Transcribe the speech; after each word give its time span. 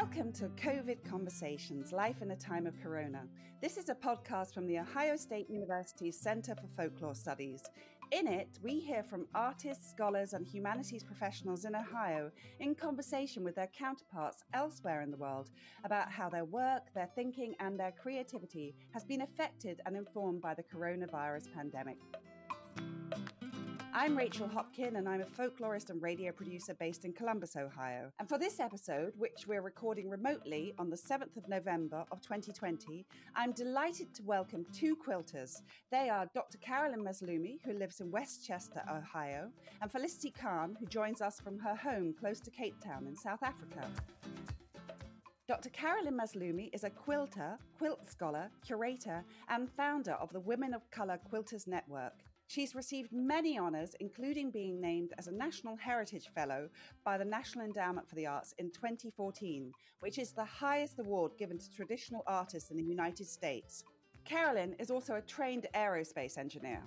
Welcome 0.00 0.32
to 0.32 0.48
COVID 0.48 1.04
Conversations 1.04 1.92
Life 1.92 2.22
in 2.22 2.30
a 2.30 2.36
Time 2.36 2.66
of 2.66 2.80
Corona. 2.82 3.26
This 3.60 3.76
is 3.76 3.90
a 3.90 3.94
podcast 3.94 4.54
from 4.54 4.66
the 4.66 4.78
Ohio 4.78 5.14
State 5.14 5.50
University's 5.50 6.18
Center 6.18 6.54
for 6.54 6.68
Folklore 6.74 7.14
Studies. 7.14 7.64
In 8.10 8.26
it, 8.26 8.48
we 8.62 8.80
hear 8.80 9.02
from 9.02 9.26
artists, 9.34 9.90
scholars, 9.90 10.32
and 10.32 10.46
humanities 10.46 11.04
professionals 11.04 11.66
in 11.66 11.76
Ohio 11.76 12.30
in 12.60 12.74
conversation 12.74 13.44
with 13.44 13.54
their 13.54 13.68
counterparts 13.78 14.42
elsewhere 14.54 15.02
in 15.02 15.10
the 15.10 15.18
world 15.18 15.50
about 15.84 16.10
how 16.10 16.30
their 16.30 16.46
work, 16.46 16.84
their 16.94 17.10
thinking, 17.14 17.54
and 17.60 17.78
their 17.78 17.92
creativity 17.92 18.74
has 18.94 19.04
been 19.04 19.20
affected 19.20 19.82
and 19.84 19.98
informed 19.98 20.40
by 20.40 20.54
the 20.54 20.62
coronavirus 20.62 21.52
pandemic. 21.54 21.98
I'm 23.92 24.16
Rachel 24.16 24.48
Hopkin, 24.48 24.96
and 24.96 25.08
I'm 25.08 25.20
a 25.20 25.24
folklorist 25.24 25.90
and 25.90 26.00
radio 26.00 26.30
producer 26.30 26.74
based 26.74 27.04
in 27.04 27.12
Columbus, 27.12 27.56
Ohio. 27.56 28.12
And 28.20 28.28
for 28.28 28.38
this 28.38 28.60
episode, 28.60 29.14
which 29.18 29.48
we're 29.48 29.62
recording 29.62 30.08
remotely 30.08 30.72
on 30.78 30.90
the 30.90 30.96
7th 30.96 31.36
of 31.36 31.48
November 31.48 32.04
of 32.12 32.20
2020, 32.20 33.04
I'm 33.34 33.50
delighted 33.50 34.14
to 34.14 34.22
welcome 34.22 34.64
two 34.72 34.96
quilters. 34.96 35.62
They 35.90 36.08
are 36.08 36.30
Dr. 36.34 36.58
Carolyn 36.58 37.04
Mazloomi, 37.04 37.58
who 37.64 37.72
lives 37.72 38.00
in 38.00 38.12
Westchester, 38.12 38.80
Ohio, 38.88 39.50
and 39.82 39.90
Felicity 39.90 40.30
Khan, 40.30 40.76
who 40.78 40.86
joins 40.86 41.20
us 41.20 41.40
from 41.40 41.58
her 41.58 41.74
home 41.74 42.14
close 42.18 42.38
to 42.40 42.50
Cape 42.52 42.80
Town 42.80 43.08
in 43.08 43.16
South 43.16 43.42
Africa. 43.42 43.88
Dr. 45.48 45.70
Carolyn 45.70 46.16
Mazloomi 46.16 46.70
is 46.72 46.84
a 46.84 46.90
quilter, 46.90 47.58
quilt 47.76 48.08
scholar, 48.08 48.50
curator, 48.64 49.24
and 49.48 49.68
founder 49.68 50.12
of 50.12 50.32
the 50.32 50.38
Women 50.38 50.74
of 50.74 50.88
Color 50.92 51.18
Quilters 51.28 51.66
Network. 51.66 52.12
She's 52.50 52.74
received 52.74 53.12
many 53.12 53.60
honours, 53.60 53.94
including 54.00 54.50
being 54.50 54.80
named 54.80 55.12
as 55.18 55.28
a 55.28 55.32
National 55.32 55.76
Heritage 55.76 56.30
Fellow 56.34 56.68
by 57.04 57.16
the 57.16 57.24
National 57.24 57.64
Endowment 57.64 58.08
for 58.08 58.16
the 58.16 58.26
Arts 58.26 58.56
in 58.58 58.72
2014, 58.72 59.70
which 60.00 60.18
is 60.18 60.32
the 60.32 60.44
highest 60.44 60.98
award 60.98 61.30
given 61.38 61.58
to 61.58 61.70
traditional 61.70 62.24
artists 62.26 62.72
in 62.72 62.76
the 62.76 62.82
United 62.82 63.28
States. 63.28 63.84
Carolyn 64.24 64.74
is 64.80 64.90
also 64.90 65.14
a 65.14 65.20
trained 65.20 65.68
aerospace 65.76 66.38
engineer. 66.38 66.82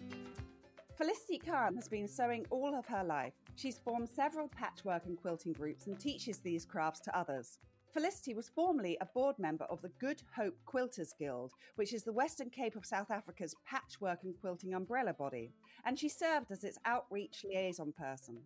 Felicity 0.97 1.39
Khan 1.39 1.75
has 1.75 1.87
been 1.87 2.09
sewing 2.09 2.45
all 2.49 2.75
of 2.75 2.85
her 2.87 3.05
life. 3.05 3.31
She's 3.55 3.79
formed 3.79 4.09
several 4.09 4.49
patchwork 4.49 5.05
and 5.05 5.17
quilting 5.17 5.53
groups 5.53 5.87
and 5.87 5.97
teaches 5.97 6.39
these 6.39 6.65
crafts 6.65 6.99
to 6.99 7.17
others. 7.17 7.59
Felicity 7.93 8.33
was 8.33 8.49
formerly 8.49 8.97
a 8.99 9.05
board 9.05 9.37
member 9.37 9.65
of 9.65 9.79
the 9.83 9.91
Good 9.99 10.23
Hope 10.35 10.57
Quilters 10.65 11.15
Guild, 11.19 11.51
which 11.75 11.93
is 11.93 12.03
the 12.03 12.11
Western 12.11 12.49
Cape 12.49 12.75
of 12.75 12.87
South 12.87 13.11
Africa's 13.11 13.53
patchwork 13.67 14.23
and 14.23 14.33
quilting 14.41 14.73
umbrella 14.73 15.13
body, 15.13 15.51
and 15.85 15.99
she 15.99 16.09
served 16.09 16.49
as 16.49 16.63
its 16.63 16.79
outreach 16.85 17.45
liaison 17.47 17.93
person. 17.95 18.39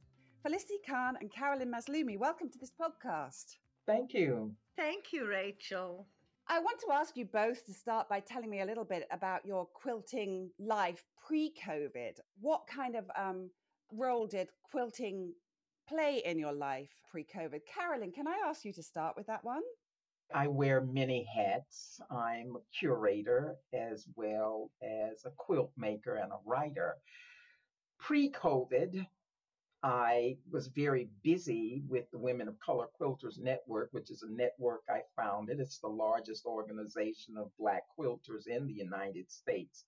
Felicity 0.44 0.80
Khan 0.86 1.16
and 1.22 1.32
Carolyn 1.32 1.72
Mazloomi, 1.72 2.20
welcome 2.20 2.50
to 2.50 2.60
this 2.60 2.74
podcast. 2.78 3.56
Thank 3.86 4.14
you. 4.14 4.52
Thank 4.76 5.14
you, 5.14 5.26
Rachel. 5.26 6.08
I 6.50 6.60
want 6.60 6.82
to 6.82 6.92
ask 6.92 7.16
you 7.16 7.24
both 7.24 7.66
to 7.68 7.74
start 7.74 8.10
by 8.10 8.20
telling 8.20 8.50
me 8.50 8.60
a 8.60 8.66
little 8.66 8.84
bit 8.84 9.08
about 9.12 9.46
your 9.46 9.66
quilting 9.68 10.50
life 10.60 11.06
pre 11.26 11.54
COVID. 11.66 12.20
What 12.42 12.68
kind 12.68 12.98
of 12.98 13.06
um, 13.18 13.50
role 13.94 14.28
did 14.28 14.50
quilting 14.70 15.32
play 15.88 16.22
in 16.26 16.38
your 16.38 16.54
life 16.54 16.90
pre 17.10 17.24
COVID? 17.24 17.62
Carolyn, 17.66 18.12
can 18.12 18.28
I 18.28 18.38
ask 18.48 18.66
you 18.66 18.74
to 18.74 18.84
start 18.84 19.16
with 19.16 19.28
that 19.28 19.44
one? 19.44 19.62
I 20.34 20.48
wear 20.48 20.82
many 20.82 21.26
hats. 21.34 22.02
I'm 22.12 22.56
a 22.58 22.78
curator 22.78 23.56
as 23.74 24.06
well 24.16 24.72
as 24.84 25.24
a 25.26 25.32
quilt 25.38 25.72
maker 25.78 26.16
and 26.16 26.32
a 26.32 26.40
writer. 26.46 26.96
Pre 28.00 28.30
COVID, 28.32 29.06
I 29.84 30.38
was 30.52 30.68
very 30.68 31.08
busy 31.24 31.84
with 31.88 32.10
the 32.12 32.18
Women 32.18 32.48
of 32.48 32.60
Color 32.60 32.88
Quilters 33.00 33.40
Network, 33.40 33.90
which 33.92 34.12
is 34.12 34.24
a 34.24 34.32
network 34.32 34.82
I 34.90 35.02
founded. 35.16 35.60
It's 35.60 35.80
the 35.80 35.88
largest 35.88 36.46
organization 36.46 37.38
of 37.38 37.56
Black 37.58 37.84
quilters 37.98 38.48
in 38.48 38.68
the 38.68 38.74
United 38.74 39.32
States. 39.32 39.86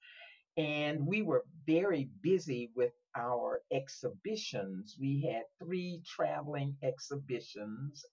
And 0.59 1.07
we 1.07 1.21
were 1.21 1.45
very 1.65 2.09
busy 2.21 2.69
with 2.75 2.91
our 3.15 3.61
exhibitions. 3.71 4.97
We 4.99 5.21
had 5.21 5.43
three 5.57 6.01
traveling 6.05 6.75
exhibitions 6.83 8.03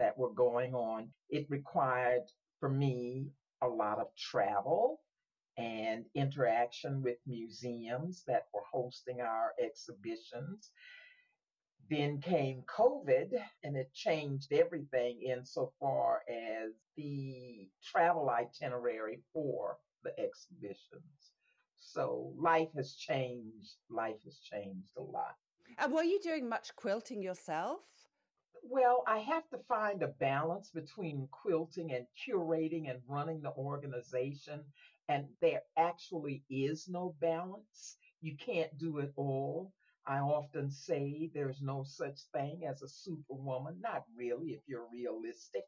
that 0.00 0.18
were 0.18 0.32
going 0.32 0.74
on. 0.74 1.10
It 1.30 1.46
required 1.48 2.24
for 2.58 2.68
me 2.68 3.28
a 3.62 3.68
lot 3.68 4.00
of 4.00 4.08
travel 4.18 4.98
and 5.56 6.04
interaction 6.16 7.00
with 7.00 7.18
museums 7.28 8.24
that 8.26 8.48
were 8.52 8.64
hosting 8.72 9.20
our 9.20 9.52
exhibitions. 9.62 10.72
Then 11.88 12.20
came 12.20 12.64
COVID 12.76 13.40
and 13.62 13.76
it 13.76 13.94
changed 13.94 14.52
everything 14.52 15.22
insofar 15.22 16.22
as 16.28 16.72
the 16.96 17.68
travel 17.84 18.30
itinerary 18.30 19.20
for 19.32 19.76
the 20.02 20.10
exhibitions. 20.18 21.33
So 21.86 22.32
life 22.36 22.70
has 22.74 22.94
changed. 22.94 23.76
Life 23.90 24.22
has 24.24 24.38
changed 24.38 24.90
a 24.96 25.02
lot. 25.02 25.36
And 25.78 25.92
were 25.92 26.02
you 26.02 26.18
doing 26.20 26.48
much 26.48 26.74
quilting 26.76 27.22
yourself? 27.22 27.80
Well, 28.62 29.04
I 29.06 29.18
have 29.18 29.48
to 29.50 29.58
find 29.68 30.02
a 30.02 30.08
balance 30.08 30.70
between 30.70 31.28
quilting 31.30 31.92
and 31.92 32.06
curating 32.26 32.90
and 32.90 33.00
running 33.06 33.42
the 33.42 33.52
organization. 33.52 34.64
And 35.08 35.26
there 35.42 35.62
actually 35.76 36.42
is 36.48 36.88
no 36.88 37.14
balance. 37.20 37.98
You 38.22 38.36
can't 38.38 38.76
do 38.78 38.98
it 38.98 39.12
all. 39.16 39.72
I 40.06 40.18
often 40.18 40.70
say 40.70 41.30
there's 41.34 41.60
no 41.60 41.84
such 41.84 42.18
thing 42.32 42.62
as 42.66 42.82
a 42.82 42.88
superwoman. 42.88 43.80
Not 43.80 44.04
really, 44.16 44.52
if 44.52 44.62
you're 44.66 44.88
realistic. 44.90 45.64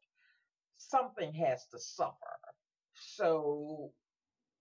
Something 0.79 1.33
has 1.35 1.67
to 1.73 1.79
suffer. 1.79 2.39
So, 2.95 3.93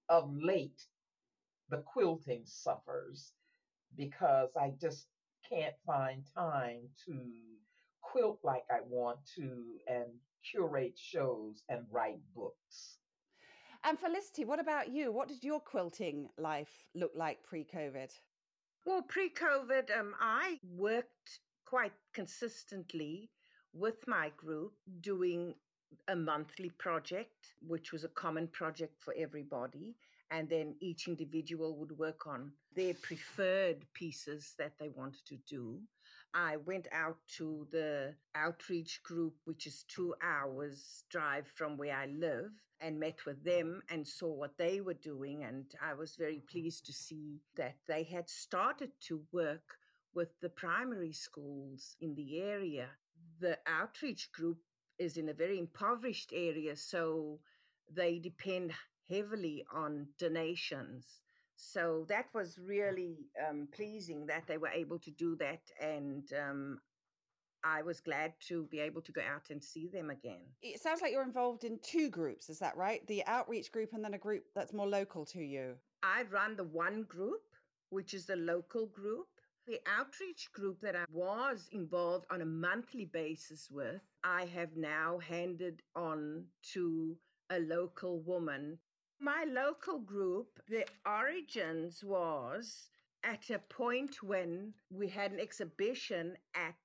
of 0.10 0.30
late, 0.36 0.86
the 1.70 1.78
quilting 1.78 2.44
suffers 2.46 3.34
because 3.96 4.50
I 4.60 4.74
just 4.80 5.08
can't 5.50 5.76
find 5.86 6.24
time 6.36 6.82
to 7.06 7.14
quilt 8.02 8.40
like 8.44 8.64
I 8.72 8.80
want 8.88 9.20
to 9.36 9.64
and 9.88 10.06
curate 10.52 10.98
shows 10.98 11.64
and 11.70 11.86
write 11.92 12.20
books. 12.36 12.98
And 13.84 14.00
Felicity, 14.00 14.46
what 14.46 14.60
about 14.60 14.90
you? 14.90 15.12
What 15.12 15.28
did 15.28 15.44
your 15.44 15.60
quilting 15.60 16.30
life 16.38 16.86
look 16.96 17.12
like 17.16 17.44
pre 17.44 17.64
COVID? 17.64 18.12
Well, 18.86 19.02
pre 19.04 19.30
COVID, 19.30 19.98
um, 19.98 20.14
I 20.20 20.60
worked 20.76 21.40
quite 21.66 21.94
consistently 22.14 23.30
with 23.74 24.08
my 24.08 24.32
group 24.38 24.74
doing 25.02 25.54
a 26.08 26.16
monthly 26.16 26.70
project, 26.70 27.54
which 27.62 27.92
was 27.92 28.04
a 28.04 28.10
common 28.10 28.48
project 28.48 28.96
for 29.04 29.14
everybody. 29.18 29.96
And 30.32 30.50
then 30.50 30.76
each 30.80 31.08
individual 31.08 31.78
would 31.78 31.98
work 31.98 32.28
on 32.28 32.52
their 32.76 32.94
preferred 32.96 33.86
pieces 33.94 34.54
that 34.58 34.74
they 34.80 34.90
wanted 34.90 35.26
to 35.28 35.38
do. 35.48 35.80
I 36.34 36.58
went 36.58 36.88
out 36.92 37.18
to 37.38 37.68
the 37.72 38.16
outreach 38.36 39.02
group, 39.04 39.36
which 39.46 39.68
is 39.68 39.86
two 39.88 40.14
hours' 40.22 41.06
drive 41.10 41.48
from 41.56 41.78
where 41.78 41.96
I 41.96 42.08
live, 42.08 42.52
and 42.82 43.00
met 43.00 43.26
with 43.26 43.42
them 43.44 43.82
and 43.90 44.06
saw 44.06 44.34
what 44.34 44.58
they 44.58 44.82
were 44.82 44.96
doing. 44.96 45.44
And 45.46 45.66
I 45.82 45.94
was 45.94 46.18
very 46.18 46.42
pleased 46.52 46.86
to 46.88 46.94
see 46.94 47.40
that 47.56 47.78
they 47.88 48.04
had 48.04 48.30
started 48.30 48.92
to 49.08 49.22
work 49.32 49.78
with 50.14 50.30
the 50.42 50.50
primary 50.50 51.14
schools 51.14 51.96
in 52.02 52.16
the 52.16 52.42
area. 52.42 52.90
The 53.40 53.58
outreach 53.68 54.32
group 54.34 54.58
is 54.98 55.18
in 55.18 55.30
a 55.30 55.34
very 55.34 55.60
impoverished 55.60 56.32
area, 56.34 56.76
so 56.76 57.40
they 57.94 58.20
depend 58.20 58.74
heavily 59.10 59.66
on 59.74 60.08
donations. 60.18 61.22
So 61.56 62.06
that 62.10 62.26
was 62.34 62.60
really 62.60 63.30
um, 63.48 63.68
pleasing 63.74 64.26
that 64.28 64.44
they 64.48 64.58
were 64.58 64.70
able 64.70 65.00
to 65.00 65.12
do 65.12 65.38
that, 65.38 65.62
and 65.82 66.24
um, 66.34 66.80
I 67.64 67.82
was 67.82 68.02
glad 68.02 68.34
to 68.48 68.66
be 68.66 68.80
able 68.80 69.02
to 69.02 69.12
go 69.12 69.22
out 69.22 69.50
and 69.50 69.64
see 69.64 69.88
them 69.88 70.10
again. 70.10 70.44
It 70.62 70.82
sounds 70.82 71.02
like 71.02 71.12
you're 71.12 71.24
involved 71.24 71.64
in 71.64 71.80
two 71.82 72.10
groups, 72.10 72.50
is 72.50 72.60
that 72.60 72.76
right? 72.76 73.06
The 73.08 73.26
outreach 73.26 73.72
group 73.72 73.94
and 73.94 74.04
then 74.04 74.14
a 74.14 74.20
group 74.20 74.44
that's 74.54 74.74
more 74.74 74.88
local 74.88 75.26
to 75.28 75.40
you. 75.40 75.76
I 76.04 76.24
run 76.30 76.56
the 76.58 76.66
one 76.66 77.04
group, 77.04 77.42
which 77.90 78.14
is 78.14 78.26
the 78.26 78.36
local 78.36 78.88
group, 78.88 79.28
the 79.68 79.80
outreach 79.88 80.52
group 80.54 80.80
that 80.82 80.96
I 80.96 81.06
was 81.12 81.68
involved 81.72 82.26
on 82.30 82.42
a 82.42 82.46
monthly 82.46 83.06
basis 83.06 83.68
with, 83.72 84.02
I 84.24 84.46
have 84.54 84.76
now 84.76 85.18
handed 85.18 85.82
on 85.96 86.46
to 86.74 87.18
a 87.50 87.60
local 87.60 88.22
woman. 88.22 88.78
My 89.20 89.46
local 89.48 90.00
group, 90.00 90.60
the 90.68 90.86
origins 91.06 92.04
was 92.04 92.90
at 93.24 93.50
a 93.50 93.60
point 93.60 94.22
when 94.22 94.74
we 94.92 95.08
had 95.08 95.32
an 95.32 95.40
exhibition 95.40 96.36
at 96.54 96.76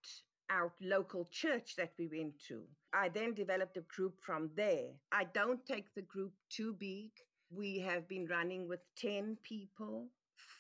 our 0.49 0.73
local 0.81 1.29
church 1.31 1.75
that 1.77 1.93
we 1.99 2.07
went 2.07 2.35
to. 2.49 2.63
I 2.93 3.09
then 3.09 3.35
developed 3.35 3.77
a 3.77 3.83
group 3.83 4.15
from 4.21 4.51
there. 4.57 4.91
I 5.13 5.25
don't 5.25 5.65
take 5.67 5.95
the 5.95 6.03
group 6.03 6.33
too 6.49 6.73
big. 6.73 7.11
We 7.51 7.81
have 7.81 8.09
been 8.09 8.27
running 8.27 8.69
with 8.69 8.81
10 8.97 9.37
people 9.43 10.09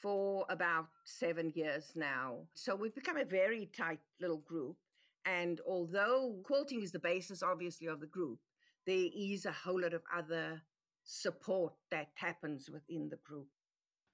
for 0.03 0.47
about 0.49 0.89
seven 1.05 1.53
years 1.55 1.93
now. 1.95 2.39
So 2.55 2.75
we've 2.75 2.95
become 2.95 3.17
a 3.17 3.25
very 3.25 3.71
tight 3.77 4.01
little 4.21 4.39
group. 4.39 4.77
And 5.25 5.61
although 5.67 6.37
quilting 6.45 6.83
is 6.83 6.93
the 6.93 6.99
basis, 6.99 7.43
obviously, 7.43 7.87
of 7.87 8.01
the 8.01 8.07
group, 8.07 8.39
there 8.87 9.09
is 9.15 9.45
a 9.45 9.53
whole 9.53 9.83
lot 9.83 9.93
of 9.93 10.03
other 10.17 10.63
support 11.11 11.73
that 11.91 12.09
happens 12.15 12.71
within 12.71 13.09
the 13.09 13.19
group. 13.25 13.49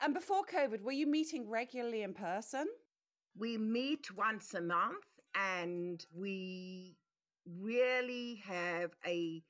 And 0.00 0.14
before 0.14 0.44
COVID, 0.44 0.80
were 0.82 0.92
you 0.92 1.06
meeting 1.06 1.48
regularly 1.48 2.02
in 2.02 2.14
person? 2.14 2.66
We 3.38 3.58
meet 3.58 4.16
once 4.16 4.54
a 4.54 4.62
month 4.62 5.04
and 5.34 6.04
we 6.14 6.96
really 7.60 8.42
have 8.46 8.92
a 9.06 9.42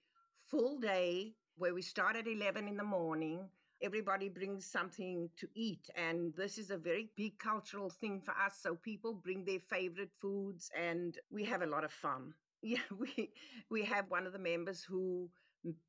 full 0.49 0.79
day 0.79 1.35
where 1.57 1.75
we 1.75 1.83
start 1.83 2.17
at 2.17 2.27
11 2.27 2.67
in 2.69 2.77
the 2.77 2.85
morning. 2.85 3.49
Everybody 3.81 4.29
brings 4.29 4.67
something 4.67 5.29
to 5.39 5.49
eat. 5.55 5.89
And 5.95 6.35
this 6.37 6.59
is 6.59 6.71
a 6.71 6.77
very 6.77 7.11
big 7.17 7.39
cultural 7.39 7.91
thing 7.91 8.21
for 8.21 8.33
us. 8.33 8.59
So 8.61 8.75
people 8.75 9.15
bring 9.15 9.45
their 9.45 9.61
favorite 9.61 10.13
foods 10.21 10.71
and 10.77 11.17
we 11.31 11.45
have 11.45 11.63
a 11.63 11.67
lot 11.67 11.85
of 11.85 11.93
fun. 11.93 12.35
Yeah, 12.63 12.79
we 12.99 13.31
we 13.71 13.85
have 13.85 14.07
one 14.11 14.27
of 14.27 14.33
the 14.33 14.41
members 14.41 14.83
who 14.83 15.29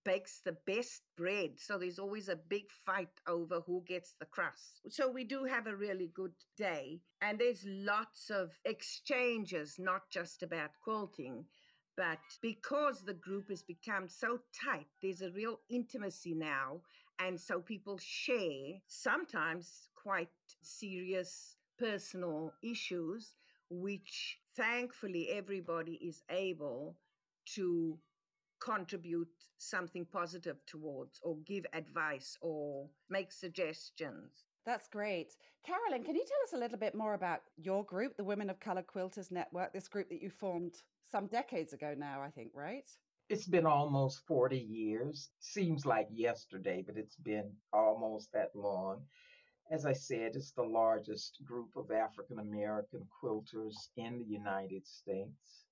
bakes 0.03 0.41
the 0.44 0.57
best 0.65 1.01
bread. 1.15 1.51
So 1.57 1.77
there's 1.77 2.00
always 2.00 2.29
a 2.29 2.35
big 2.35 2.65
fight 2.85 3.09
over 3.27 3.62
who 3.62 3.83
gets 3.85 4.15
the 4.19 4.25
crust. 4.25 4.81
So 4.89 5.09
we 5.09 5.24
do 5.24 5.44
have 5.45 5.68
a 5.68 5.75
really 5.75 6.12
good 6.13 6.33
day. 6.57 7.01
And 7.21 7.39
there's 7.39 7.63
lots 7.65 8.29
of 8.29 8.51
exchanges, 8.65 9.75
not 9.77 10.09
just 10.09 10.44
about 10.44 10.71
quilting. 10.83 11.45
But 11.95 12.19
because 12.41 13.01
the 13.01 13.15
group 13.15 13.50
has 13.50 13.63
become 13.63 14.07
so 14.07 14.39
tight, 14.63 14.85
there's 15.01 15.21
a 15.21 15.31
real 15.31 15.59
intimacy 15.69 16.35
now. 16.35 16.81
And 17.19 17.39
so 17.39 17.59
people 17.59 17.97
share 18.00 18.80
sometimes 18.88 19.89
quite 19.95 20.30
serious 20.62 21.56
personal 21.80 22.53
issues, 22.63 23.35
which 23.69 24.39
thankfully 24.56 25.30
everybody 25.31 25.94
is 25.94 26.21
able 26.30 26.97
to 27.56 27.97
contribute 28.59 29.27
something 29.57 30.06
positive 30.06 30.57
towards 30.65 31.19
or 31.24 31.38
give 31.45 31.65
advice 31.74 32.38
or 32.42 32.88
make 33.09 33.31
suggestions. 33.31 34.45
That's 34.65 34.88
great. 34.88 35.33
Carolyn, 35.65 36.04
can 36.04 36.15
you 36.15 36.25
tell 36.25 36.44
us 36.44 36.54
a 36.54 36.62
little 36.62 36.77
bit 36.77 36.94
more 36.94 37.13
about 37.13 37.42
your 37.56 37.86
group, 37.86 38.18
the 38.18 38.24
Women 38.24 38.50
of 38.50 38.59
Color 38.59 38.83
Quilters 38.83 39.31
Network, 39.31 39.74
this 39.74 39.88
group 39.88 40.09
that 40.09 40.21
you 40.21 40.30
formed 40.30 40.75
some 41.09 41.27
decades 41.27 41.74
ago 41.74 41.95
now, 41.98 42.21
I 42.21 42.30
think, 42.30 42.51
right? 42.54 42.89
It's 43.30 43.48
been 43.48 43.65
almost 43.65 44.25
40 44.27 44.57
years. 44.57 45.30
Seems 45.39 45.86
like 45.86 46.07
yesterday, 46.12 46.83
but 46.86 46.98
it's 46.98 47.18
been 47.18 47.51
almost 47.74 48.31
that 48.33 48.51
long. 48.56 49.01
As 49.69 49.86
I 49.86 49.94
said, 49.94 50.36
it's 50.36 50.51
the 50.51 50.63
largest 50.63 51.39
group 51.45 51.69
of 51.75 51.92
African 51.92 52.39
American 52.39 53.06
quilters 53.21 53.75
in 53.98 54.19
the 54.19 54.25
United 54.25 54.88
States 54.88 55.67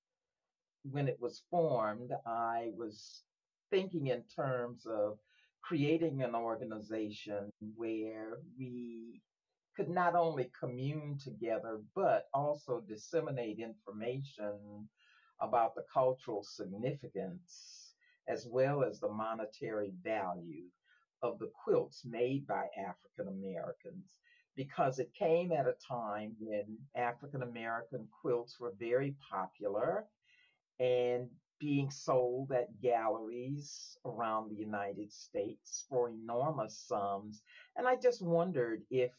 when 0.92 1.08
it 1.08 1.18
was 1.20 1.44
formed, 1.50 2.12
I 2.26 2.72
was 2.78 3.24
thinking 3.72 4.08
in 4.08 4.24
terms 4.36 4.86
of 4.86 5.18
creating 5.62 6.22
an 6.22 6.36
organization 6.36 7.52
where 7.76 8.38
we 8.58 9.22
could 9.76 9.90
not 9.90 10.16
only 10.16 10.52
commune 10.58 11.18
together, 11.22 11.82
but 11.96 12.28
also 12.34 12.82
disseminate 12.88 13.60
information 13.60 14.88
about 15.42 15.76
the 15.76 15.84
cultural 15.92 16.44
significance 16.44 17.94
as 18.28 18.48
well 18.50 18.84
as 18.84 19.00
the 19.00 19.10
monetary 19.10 19.92
value 20.04 20.66
of 21.22 21.40
the 21.40 21.52
quilts 21.64 22.04
made 22.06 22.46
by 22.48 22.66
African 22.78 23.28
Americans. 23.28 24.16
Because 24.56 25.00
it 25.00 25.14
came 25.14 25.52
at 25.52 25.68
a 25.68 25.76
time 25.86 26.36
when 26.40 26.78
African 26.96 27.44
American 27.44 28.08
quilts 28.22 28.60
were 28.60 28.74
very 28.80 29.16
popular 29.30 30.06
and 30.80 31.30
being 31.60 31.90
sold 31.90 32.52
at 32.52 32.82
galleries 32.82 33.98
around 34.06 34.50
the 34.50 34.56
United 34.56 35.12
States 35.12 35.86
for 35.90 36.10
enormous 36.10 36.78
sums. 36.78 37.42
And 37.76 37.88
I 37.88 37.96
just 37.96 38.22
wondered 38.22 38.84
if 38.90 39.12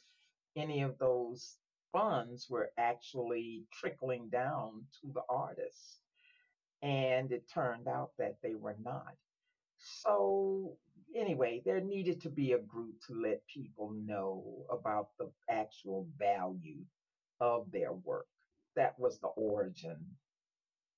any 0.54 0.82
of 0.82 0.98
those 0.98 1.56
funds 1.92 2.46
were 2.48 2.70
actually 2.78 3.64
trickling 3.72 4.28
down 4.28 4.84
to 5.00 5.12
the 5.12 5.22
artists. 5.28 6.00
And 6.82 7.32
it 7.32 7.50
turned 7.52 7.88
out 7.88 8.10
that 8.18 8.36
they 8.42 8.54
were 8.54 8.76
not. 8.84 9.14
So, 9.78 10.76
anyway, 11.14 11.62
there 11.64 11.80
needed 11.80 12.20
to 12.22 12.30
be 12.30 12.52
a 12.52 12.58
group 12.58 12.94
to 13.06 13.14
let 13.14 13.46
people 13.46 13.92
know 14.04 14.66
about 14.70 15.08
the 15.18 15.30
actual 15.48 16.06
value 16.18 16.84
of 17.40 17.70
their 17.72 17.92
work. 17.92 18.26
That 18.74 18.98
was 18.98 19.18
the 19.18 19.28
origin 19.28 19.96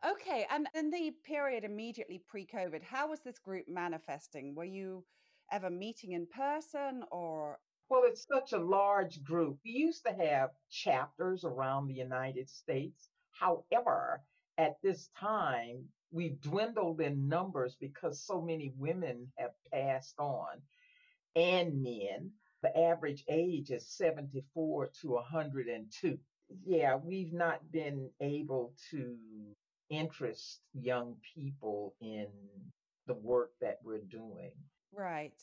Okay, 0.06 0.46
and 0.50 0.68
in 0.74 0.90
the 0.90 1.12
period 1.24 1.64
immediately 1.64 2.22
pre-COVID, 2.28 2.82
how 2.84 3.08
was 3.08 3.20
this 3.20 3.38
group 3.40 3.66
manifesting? 3.68 4.54
Were 4.54 4.64
you 4.64 5.04
ever 5.50 5.70
meeting 5.70 6.12
in 6.12 6.26
person 6.26 7.02
or? 7.10 7.58
Well, 7.88 8.02
it's 8.04 8.26
such 8.32 8.52
a 8.52 8.58
large 8.58 9.24
group. 9.24 9.58
We 9.64 9.72
used 9.72 10.04
to 10.06 10.12
have 10.12 10.50
chapters 10.70 11.44
around 11.44 11.88
the 11.88 11.94
United 11.94 12.48
States. 12.48 13.08
However, 13.32 14.22
at 14.56 14.76
this 14.82 15.08
time, 15.18 15.84
we've 16.12 16.40
dwindled 16.40 17.00
in 17.00 17.28
numbers 17.28 17.76
because 17.80 18.22
so 18.22 18.40
many 18.40 18.72
women 18.76 19.32
have 19.36 19.52
passed 19.72 20.14
on 20.18 20.62
and 21.34 21.82
men. 21.82 22.30
The 22.62 22.76
average 22.78 23.24
age 23.28 23.70
is 23.70 23.88
74 23.88 24.90
to 25.02 25.08
102. 25.10 26.18
Yeah, 26.64 26.96
we've 26.96 27.32
not 27.32 27.72
been 27.72 28.10
able 28.20 28.74
to 28.90 29.16
interest 29.90 30.60
young 30.72 31.16
people 31.34 31.94
in 32.00 32.28
the 33.06 33.14
work 33.14 33.50
that 33.60 33.78
we're 33.82 34.04
doing. 34.10 34.52
Right. 34.92 35.40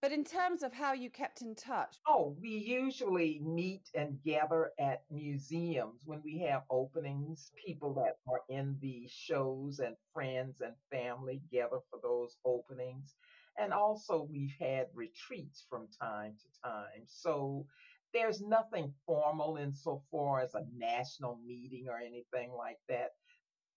But 0.00 0.10
in 0.10 0.24
terms 0.24 0.64
of 0.64 0.72
how 0.72 0.94
you 0.94 1.10
kept 1.10 1.42
in 1.42 1.54
touch? 1.54 1.94
Oh, 2.08 2.36
we 2.40 2.50
usually 2.50 3.40
meet 3.40 3.88
and 3.94 4.20
gather 4.24 4.72
at 4.80 5.04
museums 5.12 6.02
when 6.04 6.20
we 6.24 6.40
have 6.40 6.62
openings. 6.70 7.52
People 7.64 7.94
that 7.94 8.16
are 8.28 8.40
in 8.48 8.76
the 8.80 9.06
shows 9.08 9.78
and 9.78 9.94
friends 10.12 10.60
and 10.60 10.74
family 10.90 11.40
gather 11.52 11.78
for 11.88 12.00
those 12.02 12.36
openings. 12.44 13.14
And 13.56 13.72
also, 13.72 14.26
we've 14.28 14.56
had 14.58 14.88
retreats 14.92 15.64
from 15.70 15.86
time 16.00 16.34
to 16.42 16.60
time. 16.68 17.04
So 17.06 17.66
there's 18.12 18.40
nothing 18.40 18.92
formal 19.06 19.56
insofar 19.56 20.40
as 20.40 20.54
a 20.54 20.66
national 20.76 21.38
meeting 21.46 21.86
or 21.88 21.98
anything 21.98 22.50
like 22.50 22.78
that 22.88 23.10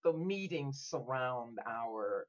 the 0.05 0.13
meetings 0.13 0.85
surround 0.87 1.57
our 1.67 2.27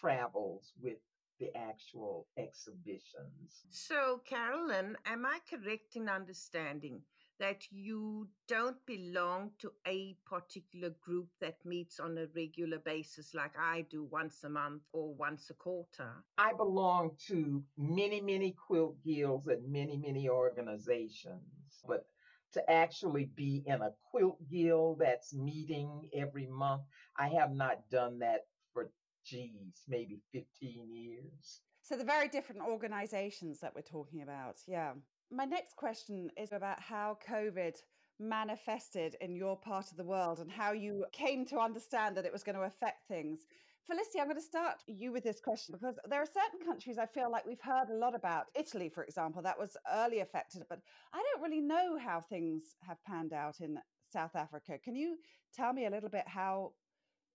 travels 0.00 0.72
with 0.82 0.98
the 1.38 1.56
actual 1.56 2.26
exhibitions. 2.36 3.64
So, 3.70 4.20
Carolyn, 4.28 4.96
am 5.06 5.24
I 5.24 5.38
correct 5.48 5.94
in 5.94 6.08
understanding 6.08 7.02
that 7.38 7.70
you 7.70 8.26
don't 8.48 8.84
belong 8.86 9.50
to 9.58 9.70
a 9.86 10.16
particular 10.26 10.90
group 11.00 11.28
that 11.40 11.58
meets 11.64 12.00
on 12.00 12.18
a 12.18 12.26
regular 12.34 12.78
basis 12.78 13.34
like 13.34 13.52
I 13.56 13.86
do 13.88 14.04
once 14.10 14.42
a 14.42 14.48
month 14.48 14.82
or 14.92 15.14
once 15.14 15.48
a 15.50 15.54
quarter? 15.54 16.24
I 16.38 16.54
belong 16.54 17.12
to 17.28 17.62
many, 17.76 18.20
many 18.20 18.52
quilt 18.66 18.96
guilds 19.04 19.46
and 19.46 19.70
many, 19.70 19.96
many 19.96 20.28
organizations, 20.28 21.84
but 21.86 22.06
to 22.56 22.70
actually 22.70 23.30
be 23.36 23.62
in 23.66 23.82
a 23.82 23.90
quilt 24.10 24.38
guild 24.50 24.98
that's 24.98 25.34
meeting 25.34 26.08
every 26.14 26.46
month. 26.46 26.82
I 27.18 27.28
have 27.28 27.52
not 27.52 27.88
done 27.90 28.18
that 28.20 28.46
for, 28.72 28.90
geez, 29.24 29.82
maybe 29.86 30.20
15 30.32 30.88
years. 30.90 31.60
So, 31.82 31.96
the 31.96 32.04
very 32.04 32.28
different 32.28 32.62
organizations 32.62 33.60
that 33.60 33.74
we're 33.74 33.82
talking 33.82 34.22
about. 34.22 34.56
Yeah. 34.66 34.92
My 35.30 35.44
next 35.44 35.76
question 35.76 36.30
is 36.36 36.52
about 36.52 36.80
how 36.80 37.18
COVID 37.28 37.76
manifested 38.18 39.16
in 39.20 39.36
your 39.36 39.58
part 39.58 39.90
of 39.90 39.98
the 39.98 40.04
world 40.04 40.40
and 40.40 40.50
how 40.50 40.72
you 40.72 41.04
came 41.12 41.44
to 41.46 41.58
understand 41.58 42.16
that 42.16 42.24
it 42.24 42.32
was 42.32 42.42
going 42.42 42.56
to 42.56 42.62
affect 42.62 43.06
things. 43.06 43.40
Felicity, 43.88 44.18
I'm 44.18 44.26
going 44.26 44.36
to 44.36 44.42
start 44.42 44.82
you 44.88 45.12
with 45.12 45.22
this 45.22 45.38
question 45.38 45.76
because 45.78 45.94
there 46.08 46.20
are 46.20 46.26
certain 46.26 46.66
countries 46.66 46.98
I 46.98 47.06
feel 47.06 47.30
like 47.30 47.46
we've 47.46 47.60
heard 47.60 47.88
a 47.88 47.94
lot 47.96 48.16
about. 48.16 48.46
Italy, 48.56 48.88
for 48.88 49.04
example, 49.04 49.40
that 49.42 49.56
was 49.56 49.76
early 49.92 50.20
affected, 50.20 50.64
but 50.68 50.80
I 51.12 51.22
don't 51.22 51.42
really 51.42 51.60
know 51.60 51.96
how 51.96 52.20
things 52.20 52.74
have 52.82 52.96
panned 53.04 53.32
out 53.32 53.60
in 53.60 53.78
South 54.12 54.34
Africa. 54.34 54.76
Can 54.82 54.96
you 54.96 55.18
tell 55.54 55.72
me 55.72 55.86
a 55.86 55.90
little 55.90 56.08
bit 56.08 56.26
how 56.26 56.72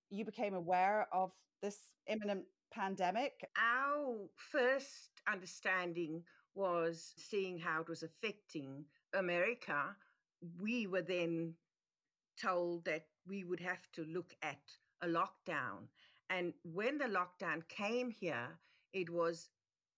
you 0.10 0.26
became 0.26 0.54
aware 0.54 1.08
of 1.14 1.32
this 1.62 1.78
imminent 2.08 2.44
pandemic? 2.74 3.48
Our 3.58 4.28
first 4.36 5.22
understanding 5.32 6.22
was 6.54 7.14
seeing 7.16 7.60
how 7.60 7.80
it 7.80 7.88
was 7.88 8.04
affecting 8.04 8.84
America. 9.14 9.96
We 10.62 10.86
were 10.86 11.02
then 11.02 11.54
told 12.42 12.84
that 12.86 13.06
we 13.26 13.46
would 13.46 13.62
have 13.62 13.90
to 13.94 14.04
look 14.04 14.34
at 14.42 14.60
a 15.02 15.08
lockdown. 15.08 15.88
And 16.32 16.54
when 16.64 16.98
the 16.98 17.06
lockdown 17.06 17.68
came 17.68 18.10
here, 18.10 18.48
it 18.94 19.10
was 19.10 19.50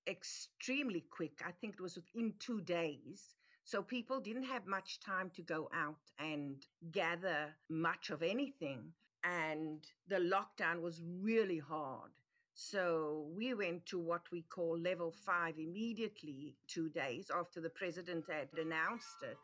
extremely 0.07 1.05
quick. 1.11 1.41
I 1.45 1.51
think 1.51 1.75
it 1.75 1.81
was 1.81 1.95
within 1.95 2.33
two 2.39 2.61
days. 2.61 3.35
So 3.65 3.81
people 3.81 4.19
didn't 4.19 4.43
have 4.55 4.67
much 4.67 4.99
time 4.99 5.31
to 5.35 5.41
go 5.41 5.69
out 5.73 6.11
and 6.19 6.65
gather 6.91 7.55
much 7.69 8.09
of 8.09 8.23
anything. 8.23 8.93
and 9.23 9.87
the 10.07 10.17
lockdown 10.17 10.81
was 10.81 11.01
really 11.21 11.59
hard. 11.59 12.11
So 12.53 13.27
we 13.35 13.53
went 13.53 13.85
to 13.87 13.99
what 13.99 14.23
we 14.31 14.41
call 14.43 14.77
level 14.77 15.11
five 15.11 15.57
immediately, 15.57 16.55
two 16.67 16.89
days 16.89 17.31
after 17.35 17.61
the 17.61 17.69
president 17.69 18.25
had 18.29 18.49
announced 18.59 19.23
it. 19.23 19.37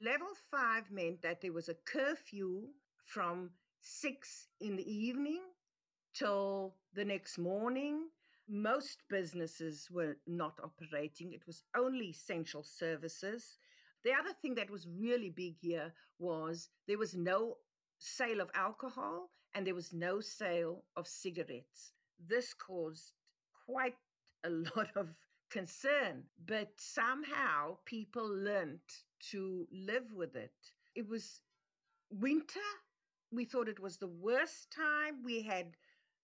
Level 0.00 0.28
five 0.50 0.90
meant 0.90 1.22
that 1.22 1.40
there 1.40 1.52
was 1.52 1.68
a 1.68 1.74
curfew 1.86 2.68
from 3.06 3.50
six 3.80 4.48
in 4.60 4.76
the 4.76 4.88
evening 4.92 5.42
till 6.14 6.74
the 6.94 7.04
next 7.04 7.38
morning. 7.38 8.08
Most 8.48 8.98
businesses 9.08 9.88
were 9.90 10.18
not 10.26 10.58
operating, 10.62 11.32
it 11.32 11.46
was 11.46 11.62
only 11.76 12.06
essential 12.10 12.62
services. 12.62 13.58
The 14.04 14.12
other 14.12 14.32
thing 14.40 14.54
that 14.56 14.70
was 14.70 14.88
really 14.88 15.30
big 15.30 15.56
here 15.60 15.94
was 16.18 16.68
there 16.88 16.98
was 16.98 17.14
no 17.14 17.58
sale 17.98 18.40
of 18.40 18.50
alcohol 18.54 19.30
and 19.54 19.66
there 19.66 19.74
was 19.74 19.92
no 19.92 20.20
sale 20.20 20.84
of 20.96 21.06
cigarettes. 21.06 21.92
This 22.18 22.52
caused 22.52 23.12
quite 23.66 23.96
a 24.44 24.50
lot 24.76 24.90
of 24.96 25.14
concern, 25.50 26.24
but 26.46 26.68
somehow 26.78 27.76
people 27.84 28.26
learned 28.26 28.80
to 29.30 29.68
live 29.70 30.12
with 30.12 30.34
it. 30.36 30.54
It 30.94 31.08
was 31.08 31.40
winter. 32.10 32.60
We 33.30 33.44
thought 33.44 33.68
it 33.68 33.80
was 33.80 33.96
the 33.98 34.08
worst 34.08 34.70
time. 34.70 35.22
We 35.24 35.42
had 35.42 35.76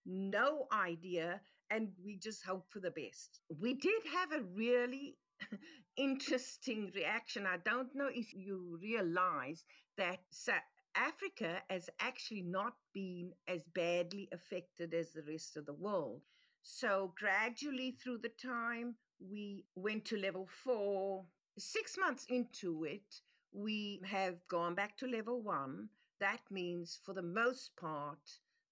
no 0.09 0.67
idea 0.73 1.41
and 1.71 1.91
we 2.03 2.17
just 2.17 2.45
hope 2.45 2.67
for 2.71 2.81
the 2.81 2.91
best. 2.91 3.41
We 3.61 3.75
did 3.75 4.03
have 4.15 4.33
a 4.33 4.45
really 4.55 5.17
interesting 5.97 6.91
reaction. 6.95 7.47
I 7.47 7.59
don't 7.65 7.95
know 7.95 8.09
if 8.13 8.35
you 8.35 8.79
realize 8.83 9.65
that 9.99 10.21
South 10.31 10.63
Africa 10.95 11.61
has 11.69 11.91
actually 12.01 12.43
not 12.43 12.73
been 12.95 13.33
as 13.47 13.61
badly 13.75 14.29
affected 14.33 14.95
as 14.95 15.13
the 15.13 15.23
rest 15.23 15.57
of 15.57 15.67
the 15.67 15.75
world. 15.75 16.23
So, 16.63 17.15
gradually 17.19 17.97
through 18.03 18.19
the 18.19 18.33
time, 18.43 18.97
we 19.21 19.65
went 19.75 20.05
to 20.07 20.17
level 20.17 20.49
four. 20.65 21.25
Six 21.59 21.97
months 21.99 22.27
into 22.29 22.85
it, 22.85 23.21
we 23.53 24.01
have 24.05 24.37
gone 24.49 24.75
back 24.75 24.97
to 24.99 25.07
level 25.07 25.43
one. 25.43 25.89
That 26.21 26.41
means, 26.51 26.99
for 27.05 27.15
the 27.15 27.23
most 27.23 27.77
part, 27.77 28.19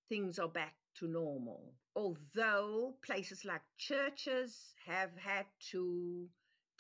things 0.08 0.38
are 0.38 0.48
back 0.48 0.74
to 0.98 1.08
normal. 1.08 1.72
Although 1.94 2.94
places 3.04 3.44
like 3.44 3.62
churches 3.78 4.74
have 4.86 5.10
had 5.16 5.46
to 5.70 6.26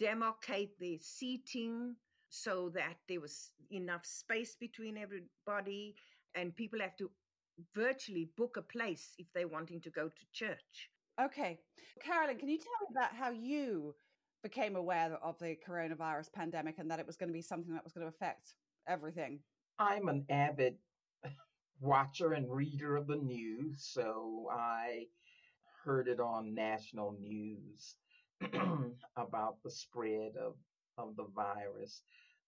demarcate 0.00 0.70
their 0.78 0.98
seating 1.00 1.96
so 2.28 2.70
that 2.74 2.96
there 3.08 3.20
was 3.20 3.52
enough 3.70 4.04
space 4.04 4.56
between 4.58 4.96
everybody 4.98 5.94
and 6.34 6.54
people 6.54 6.80
have 6.80 6.96
to 6.96 7.10
virtually 7.74 8.28
book 8.36 8.56
a 8.58 8.62
place 8.62 9.14
if 9.18 9.26
they're 9.34 9.48
wanting 9.48 9.80
to 9.80 9.90
go 9.90 10.08
to 10.08 10.26
church. 10.32 10.90
Okay. 11.20 11.58
Carolyn, 12.02 12.38
can 12.38 12.48
you 12.48 12.58
tell 12.58 12.66
me 12.82 12.94
about 12.94 13.14
how 13.14 13.30
you 13.30 13.94
became 14.42 14.76
aware 14.76 15.16
of 15.22 15.38
the 15.38 15.56
coronavirus 15.66 16.32
pandemic 16.32 16.78
and 16.78 16.90
that 16.90 17.00
it 17.00 17.06
was 17.06 17.16
going 17.16 17.28
to 17.28 17.32
be 17.32 17.42
something 17.42 17.72
that 17.72 17.84
was 17.84 17.92
going 17.92 18.06
to 18.06 18.14
affect 18.14 18.54
everything? 18.86 19.40
I'm 19.78 20.08
an 20.08 20.24
avid 20.30 20.76
watcher 21.80 22.32
and 22.32 22.50
reader 22.50 22.96
of 22.96 23.06
the 23.06 23.16
news, 23.16 23.84
so 23.92 24.48
I 24.50 25.06
heard 25.84 26.08
it 26.08 26.20
on 26.20 26.54
national 26.54 27.16
news 27.20 27.96
about 29.16 29.62
the 29.62 29.70
spread 29.70 30.32
of, 30.36 30.54
of 30.98 31.16
the 31.16 31.26
virus, 31.34 32.02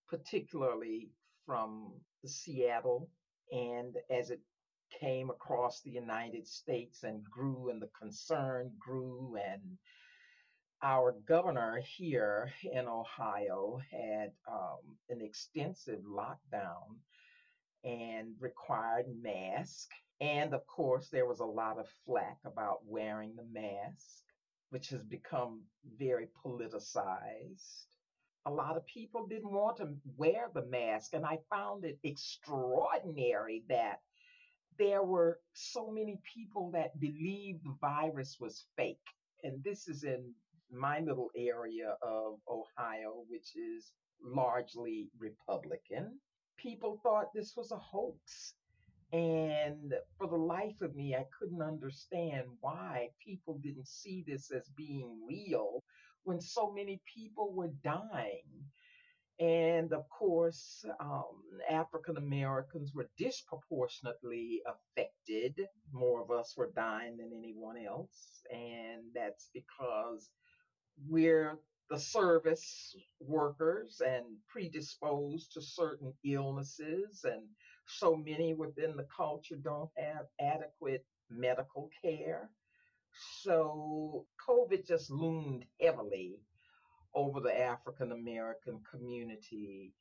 particularly 0.09 1.11
from 1.47 1.93
Seattle 2.27 3.09
and 3.53 3.97
as 4.11 4.31
it 4.31 4.41
came 5.01 5.31
across 5.31 5.81
the 5.81 5.91
United 5.91 6.47
States 6.47 7.03
and 7.03 7.23
grew, 7.25 7.71
and 7.71 7.81
the 7.81 7.91
concern 8.01 8.73
grew, 8.79 9.37
and 9.37 9.79
our 10.83 11.13
governor 11.27 11.81
here 11.97 12.51
in 12.63 12.87
Ohio 12.87 13.81
had 13.91 14.33
um, 14.51 14.97
an 15.11 15.21
extensive 15.21 16.01
lockdown 16.01 16.97
and 17.89 18.35
required 18.39 19.07
mask. 19.23 19.89
And 20.21 20.53
of 20.53 20.67
course, 20.67 21.09
there 21.09 21.27
was 21.27 21.41
a 21.41 21.45
lot 21.45 21.79
of 21.79 21.89
flack 22.05 22.39
about 22.45 22.85
wearing 22.85 23.35
the 23.35 23.47
mask, 23.53 24.25
which 24.71 24.89
has 24.91 25.03
become 25.03 25.63
very 25.99 26.29
politicized. 26.45 27.87
A 28.47 28.51
lot 28.51 28.77
of 28.77 28.87
people 28.87 29.27
didn't 29.27 29.51
want 29.51 29.79
to 29.79 29.95
wear 30.17 30.49
the 30.53 30.67
mask, 30.67 31.15
and 31.15 31.25
I 31.25 31.39
found 31.51 31.85
it 31.85 31.99
extraordinary 32.03 33.65
that 33.69 34.01
there 34.79 35.03
were 35.03 35.41
so 35.55 35.91
many 35.91 36.21
people 36.35 36.71
that 36.73 36.99
believed 37.01 37.65
the 37.65 37.77
virus 37.81 38.37
was 38.39 38.67
fake. 38.77 38.99
And 39.43 39.63
this 39.65 39.89
is 39.89 40.05
in 40.05 40.33
my 40.71 41.01
little 41.01 41.31
area 41.37 41.97
of 42.03 42.39
Ohio, 42.49 43.25
which 43.29 43.57
is 43.57 43.93
largely 44.23 45.09
Republican. 45.19 46.19
People 46.59 47.01
thought 47.03 47.33
this 47.35 47.55
was 47.57 47.73
a 47.73 47.77
hoax. 47.77 48.55
And 49.13 49.95
for 50.19 50.27
the 50.27 50.37
life 50.37 50.83
of 50.83 50.95
me, 50.95 51.15
I 51.15 51.25
couldn't 51.39 51.63
understand 51.63 52.47
why 52.61 53.09
people 53.25 53.59
didn't 53.63 53.89
see 53.89 54.23
this 54.27 54.51
as 54.51 54.69
being 54.77 55.19
real 55.27 55.83
when 56.25 56.41
so 56.41 56.71
many 56.71 57.01
people 57.15 57.55
were 57.55 57.73
dying. 57.83 58.45
And 59.41 59.93
of 59.93 60.09
course, 60.11 60.85
um, 61.01 61.43
African 61.71 62.17
Americans 62.17 62.93
were 62.93 63.09
disproportionately 63.17 64.61
affected. 64.67 65.69
More 65.93 66.23
of 66.23 66.31
us 66.31 66.55
were 66.57 66.73
dying 66.75 67.17
than 67.17 67.31
anyone 67.33 67.77
else. 67.79 68.43
And 68.51 69.05
that's 69.15 69.49
because 69.55 70.29
we're 71.07 71.59
the 71.91 71.99
service 71.99 72.95
workers 73.21 74.01
and 74.05 74.25
predisposed 74.49 75.53
to 75.53 75.63
certain 75.63 76.13
illnesses. 76.25 77.25
And 77.25 77.43
so 77.87 78.17
many 78.17 78.55
within 78.55 78.97
the 78.97 79.07
culture 79.15 79.57
don't 79.57 79.91
have 79.97 80.27
adequate 80.41 81.05
medical 81.31 81.91
care. 82.03 82.51
So 83.41 84.27
COVID 84.47 84.87
just 84.87 85.11
loomed 85.11 85.65
heavily 85.81 86.41
over 87.15 87.41
the 87.41 87.59
African 87.59 88.13
American 88.13 88.81
community. 88.91 89.95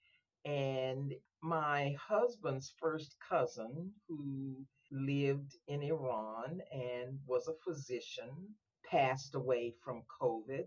And 0.46 1.13
my 1.41 1.96
husband's 2.00 2.74
first 2.79 3.15
cousin, 3.27 3.91
who 4.08 4.65
lived 4.91 5.56
in 5.67 5.84
Iran 5.84 6.62
and 6.72 7.20
was 7.25 7.48
a 7.48 7.53
physician, 7.65 8.56
passed 8.89 9.36
away 9.36 9.74
from 9.84 10.03
COVID. 10.22 10.65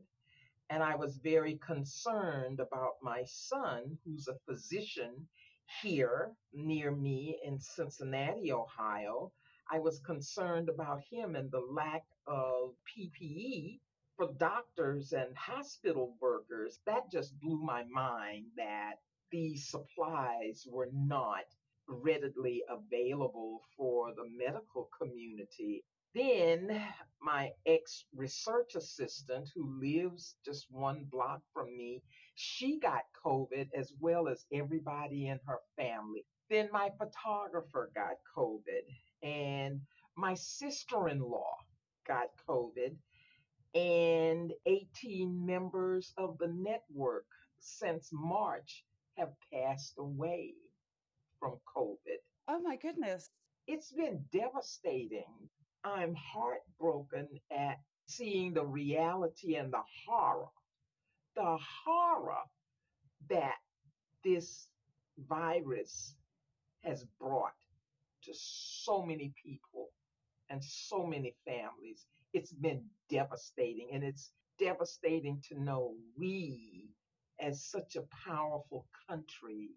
And 0.70 0.84
I 0.84 0.94
was 0.94 1.16
very 1.16 1.56
concerned 1.56 2.60
about 2.60 2.94
my 3.02 3.24
son, 3.26 3.98
who's 4.04 4.28
a 4.28 4.38
physician 4.46 5.28
here 5.82 6.30
near 6.52 6.92
me 6.92 7.40
in 7.44 7.58
Cincinnati, 7.58 8.52
Ohio. 8.52 9.32
I 9.70 9.80
was 9.80 10.00
concerned 10.00 10.68
about 10.68 11.02
him 11.10 11.34
and 11.34 11.50
the 11.50 11.60
lack 11.60 12.04
of 12.26 12.74
PPE 12.88 13.80
for 14.16 14.32
doctors 14.38 15.12
and 15.12 15.36
hospital 15.36 16.16
workers, 16.20 16.78
that 16.86 17.10
just 17.10 17.38
blew 17.40 17.58
my 17.62 17.84
mind 17.84 18.44
that 18.56 18.96
these 19.32 19.68
supplies 19.68 20.66
were 20.70 20.90
not 20.92 21.44
readily 21.88 22.62
available 22.68 23.62
for 23.76 24.12
the 24.14 24.28
medical 24.36 24.88
community. 25.00 25.82
Then 26.14 26.82
my 27.22 27.52
ex 27.66 28.04
research 28.14 28.74
assistant, 28.74 29.48
who 29.54 29.78
lives 29.80 30.36
just 30.44 30.70
one 30.70 31.04
block 31.04 31.40
from 31.52 31.76
me, 31.76 32.02
she 32.34 32.78
got 32.78 33.04
COVID 33.24 33.68
as 33.74 33.92
well 34.00 34.28
as 34.28 34.46
everybody 34.52 35.28
in 35.28 35.38
her 35.46 35.60
family. 35.76 36.24
Then 36.48 36.68
my 36.72 36.90
photographer 36.98 37.90
got 37.94 38.16
COVID, 38.36 38.82
and 39.22 39.80
my 40.16 40.34
sister 40.34 41.08
in 41.08 41.20
law 41.20 41.56
got 42.06 42.28
COVID 42.48 42.96
and 43.74 44.52
18 44.66 45.46
members 45.46 46.12
of 46.16 46.36
the 46.38 46.48
network 46.48 47.26
since 47.60 48.10
March 48.12 48.84
have 49.16 49.30
passed 49.52 49.94
away 49.98 50.54
from 51.38 51.56
COVID. 51.76 52.18
Oh 52.48 52.60
my 52.60 52.76
goodness. 52.76 53.30
It's 53.66 53.92
been 53.92 54.24
devastating. 54.32 55.48
I'm 55.84 56.14
heartbroken 56.14 57.28
at 57.50 57.78
seeing 58.06 58.54
the 58.54 58.64
reality 58.64 59.56
and 59.56 59.72
the 59.72 59.82
horror, 60.06 60.48
the 61.36 61.58
horror 61.84 62.42
that 63.28 63.56
this 64.24 64.68
virus 65.28 66.14
has 66.82 67.04
brought 67.20 67.54
to 68.24 68.32
so 68.34 69.02
many 69.02 69.32
people 69.42 69.88
and 70.50 70.62
so 70.62 71.06
many 71.06 71.34
families 71.46 72.04
it's 72.32 72.52
been 72.52 72.82
devastating. 73.08 73.90
And 73.92 74.04
it's 74.04 74.32
devastating 74.58 75.42
to 75.48 75.60
know 75.60 75.94
we, 76.16 76.88
as 77.40 77.64
such 77.64 77.96
a 77.96 78.04
powerful 78.24 78.86
country, 79.08 79.70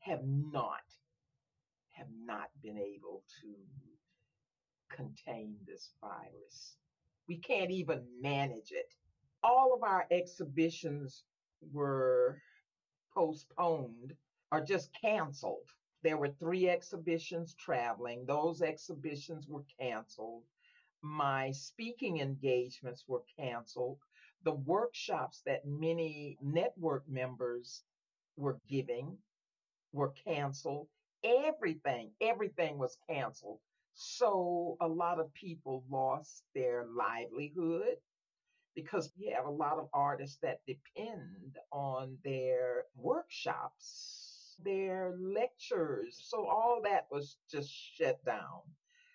have 0.00 0.24
not 0.24 0.80
have 1.92 2.06
not 2.24 2.48
been 2.62 2.78
able 2.78 3.22
to 3.42 3.48
contain 4.90 5.56
this 5.66 5.90
virus. 6.00 6.76
We 7.28 7.38
can't 7.38 7.70
even 7.70 8.04
manage 8.20 8.72
it. 8.72 8.94
All 9.42 9.74
of 9.74 9.82
our 9.82 10.06
exhibitions 10.10 11.24
were 11.72 12.42
postponed 13.14 14.14
or 14.52 14.60
just 14.60 14.90
canceled. 15.00 15.68
There 16.02 16.16
were 16.18 16.30
three 16.30 16.68
exhibitions 16.68 17.54
traveling. 17.54 18.24
Those 18.26 18.62
exhibitions 18.62 19.46
were 19.48 19.64
canceled. 19.78 20.44
My 21.02 21.50
speaking 21.52 22.20
engagements 22.20 23.04
were 23.06 23.22
canceled. 23.38 23.98
The 24.44 24.52
workshops 24.54 25.42
that 25.46 25.66
many 25.66 26.38
network 26.42 27.08
members 27.08 27.82
were 28.36 28.60
giving 28.68 29.18
were 29.92 30.12
canceled. 30.24 30.88
Everything, 31.22 32.10
everything 32.20 32.78
was 32.78 32.96
canceled. 33.08 33.60
So 33.94 34.76
a 34.80 34.88
lot 34.88 35.20
of 35.20 35.32
people 35.34 35.84
lost 35.90 36.44
their 36.54 36.86
livelihood 36.86 37.96
because 38.74 39.12
we 39.18 39.28
have 39.28 39.46
a 39.46 39.50
lot 39.50 39.78
of 39.78 39.88
artists 39.92 40.38
that 40.42 40.60
depend 40.66 41.58
on 41.72 42.16
their 42.24 42.84
workshops, 42.96 44.56
their 44.64 45.14
lectures. 45.18 46.20
So 46.22 46.46
all 46.46 46.80
that 46.84 47.06
was 47.10 47.36
just 47.50 47.70
shut 47.70 48.24
down. 48.24 48.62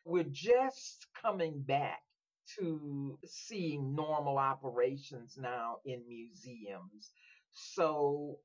We're 0.06 0.24
just 0.24 1.08
coming 1.20 1.62
back 1.62 2.02
to 2.58 3.18
seeing 3.26 3.96
normal 3.96 4.38
operations 4.38 5.38
now 5.40 5.78
in 5.86 6.08
museums. 6.08 7.12
So 7.52 8.38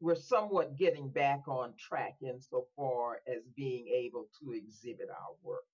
we're 0.00 0.14
somewhat 0.14 0.76
getting 0.76 1.08
back 1.08 1.48
on 1.48 1.72
track 1.78 2.16
insofar 2.22 3.20
as 3.26 3.42
being 3.56 3.86
able 3.88 4.26
to 4.40 4.52
exhibit 4.52 5.08
our 5.10 5.34
work. 5.42 5.64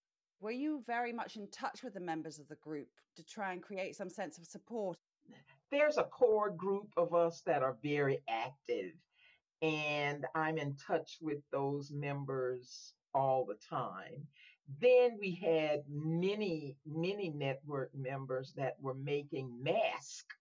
Were 0.40 0.50
you 0.50 0.82
very 0.86 1.12
much 1.12 1.36
in 1.36 1.48
touch 1.50 1.82
with 1.82 1.94
the 1.94 2.00
members 2.00 2.38
of 2.38 2.48
the 2.48 2.56
group 2.56 2.88
to 3.16 3.24
try 3.24 3.52
and 3.52 3.62
create 3.62 3.96
some 3.96 4.10
sense 4.10 4.38
of 4.38 4.44
support? 4.44 4.96
There's 5.70 5.98
a 5.98 6.04
core 6.04 6.50
group 6.50 6.88
of 6.96 7.14
us 7.14 7.42
that 7.46 7.62
are 7.62 7.76
very 7.82 8.22
active, 8.28 8.92
and 9.62 10.26
I'm 10.34 10.58
in 10.58 10.76
touch 10.76 11.18
with 11.20 11.38
those 11.50 11.90
members 11.90 12.92
all 13.14 13.44
the 13.46 13.56
time. 13.70 14.26
Then 14.80 15.16
we 15.20 15.34
had 15.34 15.82
many, 15.88 16.76
many 16.86 17.30
network 17.30 17.90
members 17.94 18.52
that 18.56 18.76
were 18.80 18.94
making 18.94 19.62
masks 19.62 20.36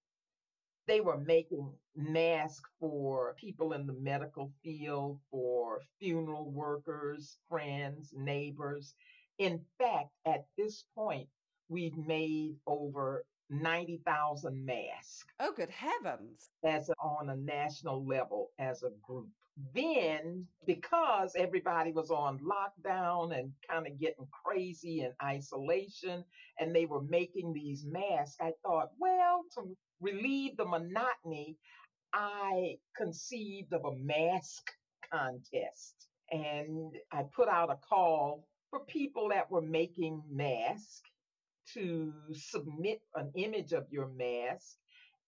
they 0.87 1.01
were 1.01 1.17
making 1.17 1.71
masks 1.95 2.69
for 2.79 3.35
people 3.39 3.73
in 3.73 3.85
the 3.85 3.93
medical 3.93 4.51
field, 4.63 5.19
for 5.29 5.81
funeral 5.99 6.49
workers, 6.51 7.37
friends, 7.47 8.13
neighbors. 8.15 8.95
In 9.37 9.61
fact, 9.77 10.09
at 10.25 10.45
this 10.57 10.85
point, 10.95 11.27
we've 11.69 11.97
made 11.97 12.55
over 12.67 13.25
90,000 13.49 14.65
masks. 14.65 15.25
Oh, 15.39 15.53
good 15.55 15.69
heavens. 15.69 16.49
As 16.63 16.89
a, 16.89 16.93
on 17.01 17.29
a 17.29 17.35
national 17.35 18.05
level 18.05 18.51
as 18.59 18.83
a 18.83 18.91
group. 19.01 19.29
Then, 19.75 20.47
because 20.65 21.35
everybody 21.35 21.91
was 21.91 22.09
on 22.09 22.39
lockdown 22.39 23.37
and 23.37 23.51
kind 23.69 23.85
of 23.85 23.99
getting 23.99 24.27
crazy 24.45 25.01
in 25.01 25.11
isolation, 25.21 26.23
and 26.59 26.73
they 26.73 26.85
were 26.85 27.01
making 27.03 27.53
these 27.53 27.85
masks, 27.85 28.37
I 28.39 28.53
thought, 28.63 28.91
well, 28.97 29.43
to 29.55 29.75
relieve 30.01 30.57
the 30.57 30.65
monotony, 30.65 31.57
I 32.13 32.77
conceived 32.95 33.73
of 33.73 33.85
a 33.85 33.95
mask 33.95 34.71
contest. 35.11 36.07
And 36.31 36.93
I 37.11 37.23
put 37.35 37.47
out 37.47 37.69
a 37.69 37.77
call 37.87 38.47
for 38.69 38.79
people 38.81 39.29
that 39.29 39.51
were 39.51 39.61
making 39.61 40.23
masks 40.29 41.01
to 41.73 42.13
submit 42.33 43.01
an 43.15 43.31
image 43.35 43.73
of 43.73 43.85
your 43.91 44.07
mask 44.07 44.77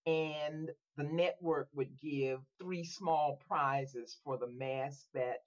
and 0.05 0.69
the 0.97 1.03
network 1.03 1.69
would 1.73 1.89
give 2.01 2.39
three 2.59 2.83
small 2.83 3.39
prizes 3.47 4.17
for 4.23 4.37
the 4.37 4.47
mask 4.47 5.05
that 5.13 5.43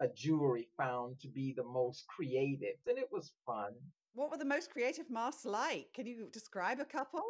a 0.00 0.08
jury 0.08 0.68
found 0.76 1.18
to 1.20 1.28
be 1.28 1.52
the 1.52 1.64
most 1.64 2.06
creative 2.06 2.76
and 2.86 2.96
it 2.96 3.08
was 3.12 3.32
fun 3.44 3.72
what 4.14 4.30
were 4.30 4.38
the 4.38 4.44
most 4.44 4.70
creative 4.70 5.10
masks 5.10 5.44
like 5.44 5.88
can 5.94 6.06
you 6.06 6.28
describe 6.32 6.80
a 6.80 6.84
couple 6.84 7.22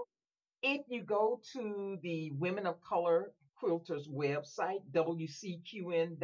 if 0.63 0.83
you 0.89 1.03
go 1.03 1.41
to 1.53 1.99
the 2.03 2.31
Women 2.33 2.67
of 2.67 2.81
Color 2.83 3.33
Quilters 3.63 4.09
website, 4.09 4.83
wcqn.org, 4.93 6.19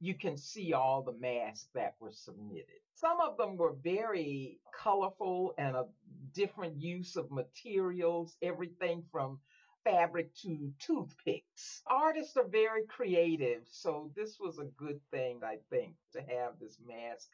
you 0.00 0.14
can 0.14 0.36
see 0.36 0.72
all 0.72 1.02
the 1.02 1.12
masks 1.12 1.68
that 1.74 1.94
were 2.00 2.12
submitted. 2.12 2.80
Some 2.94 3.20
of 3.20 3.36
them 3.36 3.56
were 3.56 3.74
very 3.82 4.58
colorful 4.76 5.54
and 5.58 5.76
a 5.76 5.86
different 6.34 6.76
use 6.80 7.16
of 7.16 7.30
materials, 7.30 8.36
everything 8.42 9.04
from 9.10 9.38
fabric 9.84 10.34
to 10.42 10.72
toothpicks. 10.78 11.82
Artists 11.86 12.36
are 12.36 12.46
very 12.46 12.84
creative, 12.86 13.62
so 13.70 14.10
this 14.14 14.38
was 14.38 14.58
a 14.58 14.70
good 14.76 15.00
thing, 15.10 15.40
I 15.44 15.56
think, 15.70 15.94
to 16.12 16.20
have 16.20 16.58
this 16.60 16.78
mask 16.86 17.28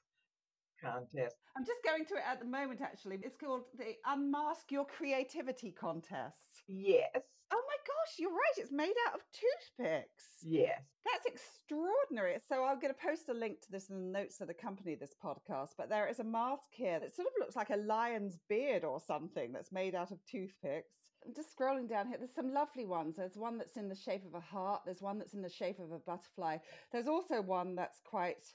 contest. 0.80 1.36
I'm 1.56 1.64
just 1.64 1.82
going 1.84 2.04
to 2.06 2.14
it 2.14 2.22
at 2.26 2.40
the 2.40 2.46
moment, 2.46 2.80
actually. 2.80 3.18
It's 3.22 3.36
called 3.36 3.64
the 3.76 3.94
Unmask 4.06 4.70
Your 4.70 4.84
Creativity 4.84 5.72
Contest. 5.72 6.62
Yes. 6.66 7.22
Oh 7.50 7.62
my 7.66 7.76
gosh, 7.86 8.18
you're 8.18 8.30
right. 8.30 8.58
It's 8.58 8.72
made 8.72 8.94
out 9.06 9.14
of 9.14 9.22
toothpicks. 9.32 10.24
Yes. 10.42 10.82
That's 11.04 11.26
extraordinary. 11.26 12.36
So 12.46 12.64
I'm 12.64 12.78
going 12.78 12.92
to 12.92 13.00
post 13.00 13.28
a 13.30 13.34
link 13.34 13.62
to 13.62 13.70
this 13.70 13.88
in 13.88 13.96
the 13.96 14.18
notes 14.18 14.36
that 14.38 14.50
accompany 14.50 14.94
this 14.94 15.14
podcast. 15.24 15.70
But 15.78 15.88
there 15.88 16.08
is 16.08 16.18
a 16.18 16.24
mask 16.24 16.68
here 16.72 17.00
that 17.00 17.16
sort 17.16 17.28
of 17.28 17.32
looks 17.40 17.56
like 17.56 17.70
a 17.70 17.76
lion's 17.76 18.38
beard 18.48 18.84
or 18.84 19.00
something 19.00 19.52
that's 19.52 19.72
made 19.72 19.94
out 19.94 20.10
of 20.10 20.18
toothpicks. 20.30 20.92
I'm 21.26 21.34
just 21.34 21.56
scrolling 21.56 21.88
down 21.88 22.08
here. 22.08 22.18
There's 22.18 22.34
some 22.34 22.52
lovely 22.52 22.84
ones. 22.84 23.16
There's 23.16 23.36
one 23.36 23.58
that's 23.58 23.76
in 23.76 23.88
the 23.88 23.96
shape 23.96 24.24
of 24.26 24.34
a 24.34 24.40
heart. 24.40 24.82
There's 24.84 25.02
one 25.02 25.18
that's 25.18 25.34
in 25.34 25.42
the 25.42 25.48
shape 25.48 25.78
of 25.80 25.90
a 25.90 25.98
butterfly. 25.98 26.58
There's 26.92 27.08
also 27.08 27.40
one 27.40 27.74
that's 27.74 28.00
quite 28.04 28.46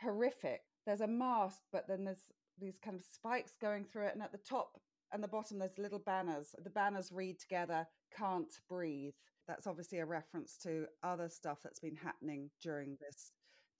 horrific 0.00 0.60
there's 0.86 1.00
a 1.00 1.06
mask, 1.06 1.62
but 1.72 1.86
then 1.88 2.04
there's 2.04 2.24
these 2.58 2.78
kind 2.82 2.96
of 2.96 3.04
spikes 3.04 3.52
going 3.60 3.84
through 3.84 4.06
it. 4.06 4.14
And 4.14 4.22
at 4.22 4.32
the 4.32 4.38
top 4.38 4.80
and 5.12 5.22
the 5.22 5.28
bottom, 5.28 5.58
there's 5.58 5.78
little 5.78 5.98
banners. 5.98 6.54
The 6.62 6.70
banners 6.70 7.12
read 7.12 7.38
together, 7.38 7.86
can't 8.16 8.52
breathe. 8.68 9.14
That's 9.46 9.66
obviously 9.66 9.98
a 9.98 10.06
reference 10.06 10.56
to 10.62 10.86
other 11.02 11.28
stuff 11.28 11.58
that's 11.62 11.80
been 11.80 11.96
happening 11.96 12.50
during 12.62 12.96
this 13.00 13.32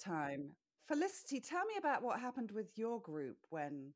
time. 0.03 0.51
Felicity, 0.87 1.41
tell 1.41 1.65
me 1.65 1.75
about 1.79 2.03
what 2.03 2.21
happened 2.21 2.51
with 2.53 2.77
your 2.77 3.01
group 3.01 3.39
when 3.51 3.93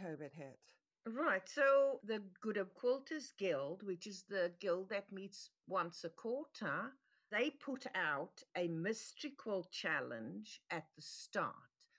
COVID 0.00 0.32
hit. 0.32 0.60
Right. 1.06 1.42
So 1.46 2.00
the 2.04 2.22
Good 2.40 2.56
Hope 2.56 2.74
Quilters 2.80 3.36
Guild, 3.38 3.82
which 3.82 4.06
is 4.06 4.24
the 4.28 4.52
guild 4.60 4.88
that 4.90 5.12
meets 5.12 5.50
once 5.68 6.04
a 6.04 6.08
quarter, 6.08 6.92
they 7.30 7.50
put 7.50 7.86
out 7.94 8.42
a 8.56 8.68
mystery 8.68 9.32
quilt 9.36 9.70
challenge 9.72 10.60
at 10.70 10.84
the 10.94 11.02
start 11.02 11.54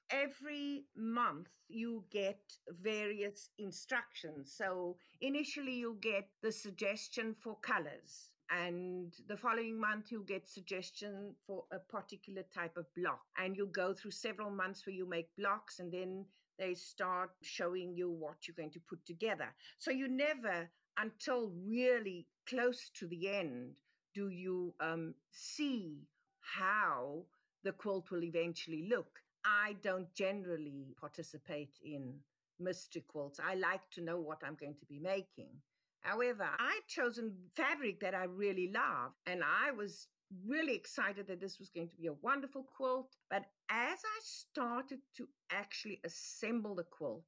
every 0.10 0.86
month 0.96 1.48
you 1.68 2.04
get 2.12 2.40
various 2.82 3.50
instructions. 3.58 4.54
So 4.56 4.98
initially 5.22 5.76
you 5.76 5.98
get 6.02 6.30
the 6.42 6.52
suggestion 6.52 7.36
for 7.42 7.58
colors 7.62 8.32
and 8.52 9.12
the 9.28 9.38
following 9.38 9.80
month 9.80 10.12
you'll 10.12 10.24
get 10.24 10.48
suggestion 10.48 11.34
for 11.48 11.64
a 11.72 11.80
particular 11.80 12.44
type 12.54 12.78
of 12.78 12.86
block. 12.96 13.22
And 13.38 13.56
you'll 13.58 13.68
go 13.68 13.94
through 13.94 14.12
several 14.12 14.52
months 14.52 14.86
where 14.86 14.96
you 14.96 15.10
make 15.10 15.36
blocks 15.38 15.80
and 15.80 15.92
then 15.92 16.26
they 16.60 16.74
start 16.74 17.32
showing 17.42 17.96
you 17.96 18.10
what 18.10 18.48
you're 18.48 18.56
going 18.56 18.72
to 18.72 18.80
put 18.88 19.06
together. 19.06 19.54
So 19.80 19.92
you 19.92 20.08
never 20.08 20.70
until 20.98 21.52
really 21.68 22.28
close 22.48 22.90
to 23.00 23.08
the 23.08 23.28
end 23.30 23.72
do 24.14 24.30
you 24.30 24.74
um, 24.80 25.14
see 25.32 25.98
how 26.40 27.24
the 27.64 27.74
quilt 27.74 28.12
will 28.12 28.24
eventually 28.24 28.88
look 28.90 29.20
I 29.46 29.76
don't 29.84 30.14
generally 30.16 30.96
participate 31.00 31.78
in 31.84 32.16
mystery 32.60 33.04
quilts. 33.08 33.40
I 33.40 33.56
like 33.56 33.90
to 33.92 34.02
know 34.02 34.20
what 34.20 34.42
I'm 34.44 34.56
going 34.60 34.76
to 34.80 34.86
be 34.86 35.00
making. 35.00 35.50
However, 36.02 36.48
I'd 36.60 36.88
chosen 36.88 37.34
fabric 37.56 38.00
that 38.02 38.16
I 38.16 38.26
really 38.26 38.72
love, 38.74 39.12
and 39.26 39.42
I 39.44 39.72
was 39.72 40.08
really 40.48 40.76
excited 40.76 41.28
that 41.28 41.40
this 41.40 41.60
was 41.60 41.70
going 41.70 41.90
to 41.90 41.96
be 41.96 42.08
a 42.08 42.14
wonderful 42.22 42.64
quilt. 42.64 43.16
But 43.30 43.46
as 43.70 44.00
I 44.00 44.20
started 44.24 45.00
to 45.18 45.28
actually 45.52 46.00
assemble 46.04 46.76
the 46.76 46.84
quilt, 46.84 47.26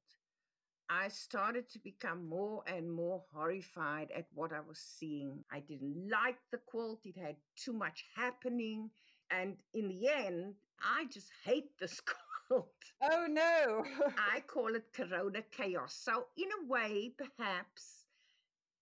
I 0.90 1.08
started 1.08 1.68
to 1.70 1.78
become 1.80 2.28
more 2.28 2.62
and 2.66 2.90
more 2.90 3.22
horrified 3.32 4.10
at 4.16 4.26
what 4.32 4.52
I 4.52 4.60
was 4.60 4.78
seeing. 4.78 5.44
I 5.52 5.60
didn't 5.60 6.08
like 6.10 6.38
the 6.50 6.58
quilt, 6.58 7.00
it 7.04 7.16
had 7.18 7.36
too 7.56 7.74
much 7.74 8.04
happening. 8.16 8.90
And 9.30 9.56
in 9.74 9.88
the 9.88 10.08
end, 10.08 10.54
I 10.82 11.06
just 11.12 11.30
hate 11.44 11.78
this 11.78 12.00
quilt. 12.48 12.72
Oh 13.02 13.26
no. 13.28 13.84
I 14.16 14.40
call 14.40 14.74
it 14.74 14.92
Corona 14.92 15.42
chaos. 15.50 15.94
So, 15.94 16.26
in 16.36 16.48
a 16.62 16.68
way, 16.68 17.12
perhaps 17.16 18.06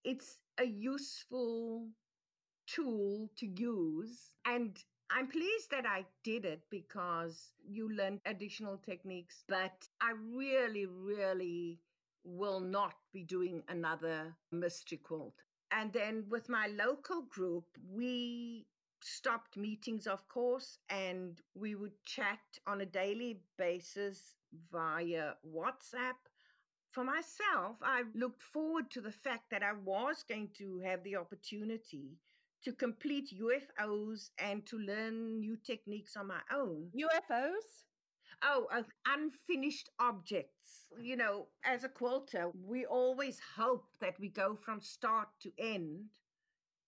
it's 0.04 0.38
a 0.58 0.64
useful 0.64 1.88
tool 2.66 3.28
to 3.38 3.46
use. 3.46 4.30
And 4.46 4.78
I'm 5.10 5.28
pleased 5.28 5.70
that 5.70 5.86
I 5.86 6.04
did 6.24 6.44
it 6.44 6.62
because 6.70 7.52
you 7.68 7.92
learn 7.94 8.20
additional 8.26 8.78
techniques, 8.78 9.44
but 9.48 9.86
I 10.00 10.12
really, 10.32 10.86
really 10.86 11.80
will 12.24 12.60
not 12.60 12.94
be 13.12 13.22
doing 13.22 13.62
another 13.68 14.34
mystery 14.50 14.98
quilt. 14.98 15.34
And 15.70 15.92
then 15.92 16.24
with 16.28 16.48
my 16.48 16.68
local 16.68 17.22
group, 17.22 17.64
we 17.88 18.66
stopped 19.06 19.56
meetings, 19.56 20.06
of 20.06 20.26
course, 20.28 20.78
and 20.90 21.40
we 21.54 21.74
would 21.74 22.02
chat 22.04 22.40
on 22.66 22.80
a 22.80 22.86
daily 22.86 23.40
basis 23.56 24.34
via 24.72 25.34
WhatsApp. 25.46 26.18
For 26.90 27.04
myself, 27.04 27.76
I 27.82 28.02
looked 28.14 28.42
forward 28.42 28.90
to 28.92 29.00
the 29.00 29.12
fact 29.12 29.50
that 29.50 29.62
I 29.62 29.72
was 29.72 30.24
going 30.28 30.50
to 30.58 30.80
have 30.84 31.04
the 31.04 31.16
opportunity 31.16 32.18
to 32.64 32.72
complete 32.72 33.32
UFOs 33.40 34.30
and 34.38 34.66
to 34.66 34.78
learn 34.78 35.38
new 35.38 35.56
techniques 35.56 36.16
on 36.16 36.26
my 36.26 36.40
own. 36.52 36.90
UFOs? 36.96 37.84
Oh, 38.42 38.66
uh, 38.72 38.82
unfinished 39.06 39.90
objects. 40.00 40.86
You 41.00 41.16
know, 41.16 41.46
as 41.64 41.84
a 41.84 41.88
quilter, 41.88 42.50
we 42.54 42.84
always 42.84 43.40
hope 43.56 43.86
that 44.00 44.18
we 44.18 44.28
go 44.28 44.56
from 44.56 44.80
start 44.80 45.28
to 45.42 45.52
end 45.58 46.06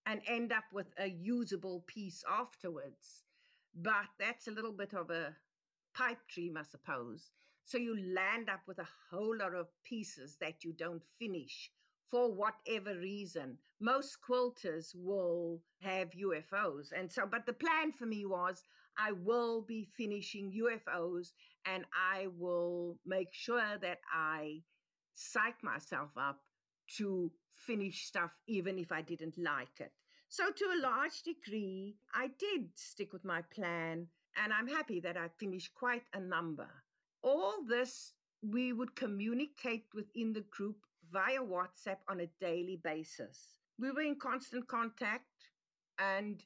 and 0.09 0.21
end 0.27 0.51
up 0.51 0.63
with 0.73 0.87
a 0.97 1.07
usable 1.07 1.83
piece 1.85 2.23
afterwards. 2.27 3.25
But 3.75 4.07
that's 4.19 4.47
a 4.47 4.51
little 4.51 4.71
bit 4.71 4.93
of 4.95 5.11
a 5.11 5.35
pipe 5.95 6.17
dream, 6.33 6.57
I 6.57 6.63
suppose. 6.63 7.29
So 7.65 7.77
you 7.77 7.95
land 8.15 8.49
up 8.49 8.61
with 8.67 8.79
a 8.79 8.87
whole 9.11 9.37
lot 9.37 9.53
of 9.53 9.67
pieces 9.83 10.37
that 10.41 10.63
you 10.63 10.73
don't 10.73 11.03
finish 11.19 11.69
for 12.09 12.33
whatever 12.33 12.97
reason. 12.97 13.59
Most 13.79 14.17
quilters 14.27 14.95
will 14.95 15.61
have 15.81 16.09
UFOs. 16.09 16.87
And 16.97 17.11
so, 17.11 17.27
but 17.29 17.45
the 17.45 17.53
plan 17.53 17.91
for 17.91 18.07
me 18.07 18.25
was 18.25 18.63
I 18.97 19.11
will 19.11 19.61
be 19.61 19.87
finishing 19.95 20.51
UFOs 20.63 21.33
and 21.67 21.85
I 21.93 22.27
will 22.35 22.97
make 23.05 23.31
sure 23.31 23.77
that 23.79 23.99
I 24.11 24.61
psych 25.13 25.63
myself 25.63 26.09
up 26.17 26.39
to 26.97 27.31
finish 27.55 28.05
stuff 28.05 28.31
even 28.47 28.77
if 28.79 28.91
I 28.91 29.01
didn't 29.01 29.37
like 29.37 29.79
it. 29.79 29.91
So, 30.27 30.51
to 30.51 30.65
a 30.65 30.81
large 30.81 31.23
degree, 31.23 31.95
I 32.13 32.27
did 32.37 32.69
stick 32.75 33.13
with 33.13 33.25
my 33.25 33.41
plan, 33.53 34.07
and 34.41 34.53
I'm 34.53 34.67
happy 34.67 34.99
that 34.99 35.17
I 35.17 35.27
finished 35.39 35.73
quite 35.73 36.03
a 36.13 36.19
number. 36.19 36.69
All 37.23 37.55
this 37.67 38.13
we 38.41 38.71
would 38.71 38.95
communicate 38.95 39.85
within 39.93 40.33
the 40.33 40.45
group 40.51 40.77
via 41.11 41.39
WhatsApp 41.39 41.97
on 42.07 42.21
a 42.21 42.29
daily 42.39 42.79
basis. 42.81 43.55
We 43.79 43.91
were 43.91 44.01
in 44.01 44.15
constant 44.15 44.67
contact, 44.67 45.25
and 45.97 46.43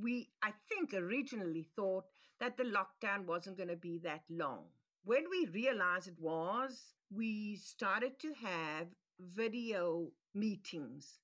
we, 0.00 0.30
I 0.42 0.52
think, 0.68 0.94
originally 0.94 1.68
thought 1.74 2.04
that 2.40 2.56
the 2.56 2.64
lockdown 2.64 3.26
wasn't 3.26 3.56
going 3.56 3.70
to 3.70 3.76
be 3.76 3.98
that 4.04 4.22
long. 4.30 4.66
When 5.04 5.24
we 5.30 5.46
realized 5.52 6.08
it 6.08 6.20
was, 6.20 6.94
we 7.10 7.56
started 7.56 8.18
to 8.20 8.32
have 8.34 8.88
video 9.20 10.08
meetings. 10.34 11.18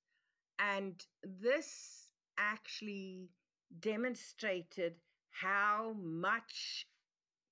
And 0.58 1.04
this 1.22 2.12
actually 2.38 3.30
demonstrated 3.80 4.94
how 5.30 5.94
much 5.98 6.86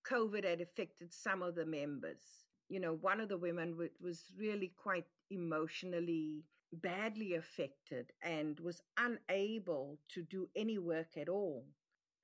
COVID 0.09 0.45
had 0.45 0.61
affected 0.61 1.13
some 1.13 1.43
of 1.43 1.55
the 1.55 1.67
members. 1.67 2.45
You 2.69 2.81
know, 2.81 2.95
one 2.95 3.21
of 3.21 3.29
the 3.29 3.39
women 3.39 3.77
was 4.01 4.25
really 4.39 4.73
quite 4.77 5.07
emotionally 5.31 6.45
badly 6.73 7.35
affected 7.35 8.13
and 8.23 8.59
was 8.61 8.83
unable 8.97 9.99
to 10.09 10.23
do 10.23 10.49
any 10.55 10.79
work 10.79 11.17
at 11.17 11.29
all. 11.29 11.65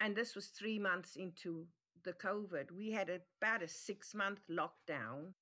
And 0.01 0.15
this 0.15 0.35
was 0.35 0.47
three 0.47 0.79
months 0.79 1.17
into 1.17 1.67
the 2.05 2.13
COVID. 2.13 2.71
We 2.71 2.91
had 2.93 3.11
about 3.11 3.63
a 3.63 3.69
six 3.69 4.15
month 4.15 4.41
lockdown. 4.51 5.33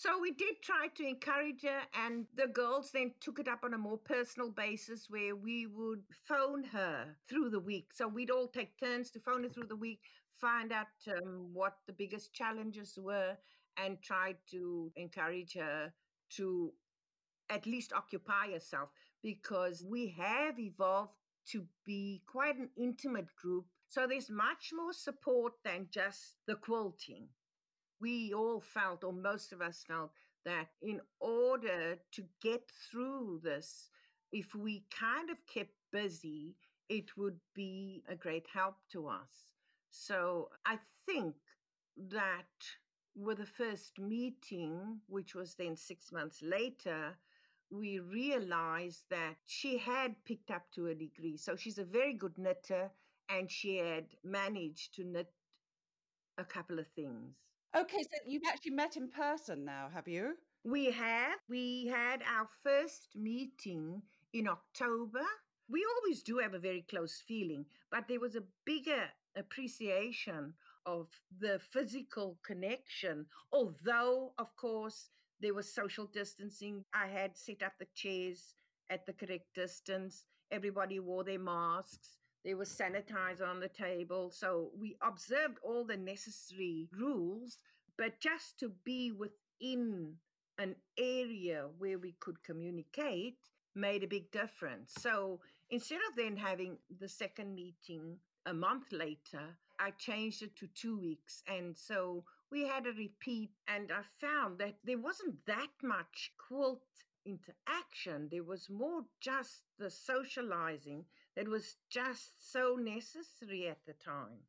So 0.00 0.18
we 0.18 0.32
did 0.32 0.62
try 0.62 0.86
to 0.94 1.06
encourage 1.06 1.60
her, 1.60 1.82
and 1.92 2.24
the 2.34 2.46
girls 2.46 2.90
then 2.90 3.12
took 3.20 3.38
it 3.38 3.48
up 3.48 3.64
on 3.64 3.74
a 3.74 3.78
more 3.78 3.98
personal 3.98 4.48
basis 4.48 5.10
where 5.10 5.36
we 5.36 5.66
would 5.66 6.04
phone 6.26 6.64
her 6.64 7.18
through 7.28 7.50
the 7.50 7.60
week. 7.60 7.88
So 7.92 8.08
we'd 8.08 8.30
all 8.30 8.48
take 8.48 8.80
turns 8.80 9.10
to 9.10 9.20
phone 9.20 9.42
her 9.42 9.50
through 9.50 9.66
the 9.66 9.76
week, 9.76 10.00
find 10.40 10.72
out 10.72 10.86
um, 11.06 11.50
what 11.52 11.74
the 11.86 11.92
biggest 11.92 12.32
challenges 12.32 12.98
were, 12.98 13.36
and 13.76 13.98
try 14.02 14.36
to 14.52 14.90
encourage 14.96 15.52
her 15.52 15.92
to 16.36 16.72
at 17.50 17.66
least 17.66 17.92
occupy 17.92 18.52
herself 18.52 18.88
because 19.22 19.84
we 19.86 20.14
have 20.16 20.58
evolved 20.58 21.12
to 21.48 21.66
be 21.84 22.22
quite 22.26 22.56
an 22.56 22.70
intimate 22.74 23.36
group. 23.36 23.66
So 23.90 24.06
there's 24.06 24.30
much 24.30 24.70
more 24.74 24.94
support 24.94 25.52
than 25.62 25.88
just 25.90 26.36
the 26.46 26.54
quilting. 26.54 27.28
We 28.00 28.32
all 28.32 28.60
felt, 28.60 29.04
or 29.04 29.12
most 29.12 29.52
of 29.52 29.60
us 29.60 29.84
felt, 29.86 30.12
that 30.44 30.68
in 30.80 31.00
order 31.20 31.98
to 32.12 32.24
get 32.42 32.62
through 32.90 33.40
this, 33.44 33.90
if 34.32 34.54
we 34.54 34.84
kind 34.98 35.30
of 35.30 35.36
kept 35.52 35.74
busy, 35.92 36.56
it 36.88 37.16
would 37.16 37.38
be 37.54 38.02
a 38.08 38.14
great 38.14 38.46
help 38.52 38.76
to 38.92 39.06
us. 39.06 39.52
So 39.90 40.48
I 40.64 40.78
think 41.06 41.34
that 42.08 42.46
with 43.14 43.38
the 43.38 43.46
first 43.46 43.98
meeting, 43.98 45.00
which 45.08 45.34
was 45.34 45.54
then 45.54 45.76
six 45.76 46.12
months 46.12 46.40
later, 46.42 47.18
we 47.70 47.98
realized 47.98 49.04
that 49.10 49.36
she 49.46 49.78
had 49.78 50.14
picked 50.24 50.50
up 50.50 50.70
to 50.74 50.86
a 50.86 50.94
degree. 50.94 51.36
So 51.36 51.54
she's 51.54 51.78
a 51.78 51.84
very 51.84 52.14
good 52.14 52.38
knitter 52.38 52.90
and 53.28 53.50
she 53.50 53.76
had 53.76 54.06
managed 54.24 54.94
to 54.94 55.04
knit 55.04 55.32
a 56.38 56.44
couple 56.44 56.78
of 56.78 56.86
things. 56.88 57.34
Okay, 57.76 58.02
so 58.02 58.18
you've 58.26 58.42
actually 58.48 58.72
met 58.72 58.96
in 58.96 59.08
person 59.08 59.64
now, 59.64 59.88
have 59.94 60.08
you? 60.08 60.34
We 60.64 60.90
have. 60.90 61.38
We 61.48 61.86
had 61.86 62.20
our 62.22 62.48
first 62.64 63.14
meeting 63.14 64.02
in 64.32 64.48
October. 64.48 65.22
We 65.68 65.86
always 65.86 66.22
do 66.22 66.38
have 66.38 66.54
a 66.54 66.58
very 66.58 66.82
close 66.82 67.22
feeling, 67.26 67.66
but 67.90 68.08
there 68.08 68.18
was 68.18 68.34
a 68.34 68.42
bigger 68.64 69.10
appreciation 69.36 70.54
of 70.84 71.08
the 71.38 71.60
physical 71.60 72.38
connection, 72.42 73.26
although, 73.52 74.32
of 74.38 74.56
course, 74.56 75.10
there 75.40 75.54
was 75.54 75.72
social 75.72 76.06
distancing. 76.06 76.84
I 76.92 77.06
had 77.06 77.36
set 77.36 77.62
up 77.62 77.74
the 77.78 77.86
chairs 77.94 78.54
at 78.90 79.06
the 79.06 79.12
correct 79.12 79.54
distance. 79.54 80.24
Everybody 80.50 80.98
wore 80.98 81.22
their 81.22 81.38
masks. 81.38 82.19
There 82.44 82.56
was 82.56 82.70
sanitizer 82.70 83.46
on 83.46 83.60
the 83.60 83.68
table. 83.68 84.30
So 84.30 84.70
we 84.78 84.96
observed 85.02 85.58
all 85.62 85.84
the 85.84 85.96
necessary 85.96 86.88
rules, 86.96 87.58
but 87.98 88.20
just 88.20 88.58
to 88.60 88.72
be 88.84 89.12
within 89.12 90.14
an 90.58 90.76
area 90.98 91.66
where 91.78 91.98
we 91.98 92.14
could 92.20 92.42
communicate 92.42 93.36
made 93.74 94.02
a 94.02 94.08
big 94.08 94.30
difference. 94.30 94.92
So 94.98 95.40
instead 95.70 96.00
of 96.08 96.16
then 96.16 96.36
having 96.36 96.78
the 96.98 97.08
second 97.08 97.54
meeting 97.54 98.18
a 98.46 98.54
month 98.54 98.90
later, 98.90 99.56
I 99.78 99.92
changed 99.92 100.42
it 100.42 100.56
to 100.56 100.66
two 100.68 100.98
weeks. 100.98 101.42
And 101.46 101.76
so 101.76 102.24
we 102.50 102.66
had 102.66 102.86
a 102.86 102.92
repeat, 102.92 103.50
and 103.68 103.90
I 103.92 104.02
found 104.20 104.58
that 104.58 104.76
there 104.84 104.98
wasn't 104.98 105.36
that 105.46 105.70
much 105.82 106.32
quilt 106.36 106.82
interaction. 107.24 108.28
There 108.30 108.44
was 108.44 108.68
more 108.68 109.02
just 109.20 109.62
the 109.78 109.90
socializing 109.90 111.04
that 111.40 111.48
was 111.48 111.76
just 111.88 112.52
so 112.52 112.76
necessary 112.78 113.66
at 113.66 113.78
the 113.86 113.94
time. 113.94 114.44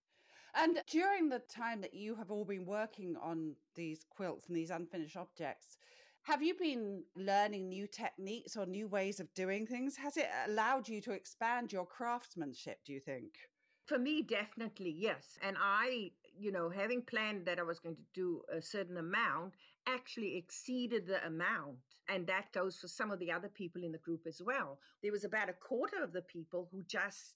And 0.54 0.80
during 0.89 1.30
the 1.30 1.39
time 1.39 1.80
that 1.80 1.93
you 1.93 2.15
have 2.15 2.30
all 2.30 2.43
been 2.43 2.65
working 2.65 3.15
on 3.23 3.56
these 3.75 4.04
quilts 4.10 4.47
and 4.47 4.58
these 4.58 4.71
unfinished 4.71 5.15
objects, 5.15 5.77
have 6.23 6.43
you 6.43 6.54
been 6.54 7.04
learning 7.15 7.69
new 7.69 7.88
techniques 7.88 8.58
or 8.58 8.65
new 8.65 8.89
ways 8.89 9.21
of 9.21 9.34
doing 9.34 9.65
things? 9.65 9.95
Has 9.95 10.17
it 10.17 10.27
allowed 10.45 10.89
you 10.89 10.99
to 11.04 11.12
expand 11.12 11.71
your 11.71 11.86
craftsmanship, 11.86 12.80
do 12.86 12.91
you 12.91 12.99
think? 12.99 13.36
For 13.86 13.97
me, 13.97 14.21
definitely, 14.21 14.93
yes. 14.93 15.39
And 15.41 15.56
I, 15.58 16.12
you 16.38 16.51
know, 16.51 16.69
having 16.69 17.04
planned 17.04 17.45
that 17.45 17.58
I 17.58 17.63
was 17.63 17.80
going 17.80 17.95
to 17.95 18.01
do 18.13 18.41
a 18.54 18.62
certain 18.62 18.97
amount, 18.97 19.54
actually 19.88 20.38
exceeded 20.38 21.08
the 21.08 21.26
amount. 21.26 21.78
And 22.10 22.28
that 22.28 22.52
goes 22.52 22.78
for 22.78 22.88
some 22.88 23.12
of 23.12 23.20
the 23.20 23.32
other 23.32 23.48
people 23.48 23.84
in 23.84 23.91
the 23.91 23.98
group 23.98 24.28
as 24.28 24.41
well. 24.41 24.80
There 25.02 25.12
was 25.12 25.24
about 25.24 25.50
a 25.50 25.54
quarter 25.54 26.04
of 26.04 26.12
the 26.12 26.24
people 26.24 26.67
who 26.72 26.84
just 26.84 27.36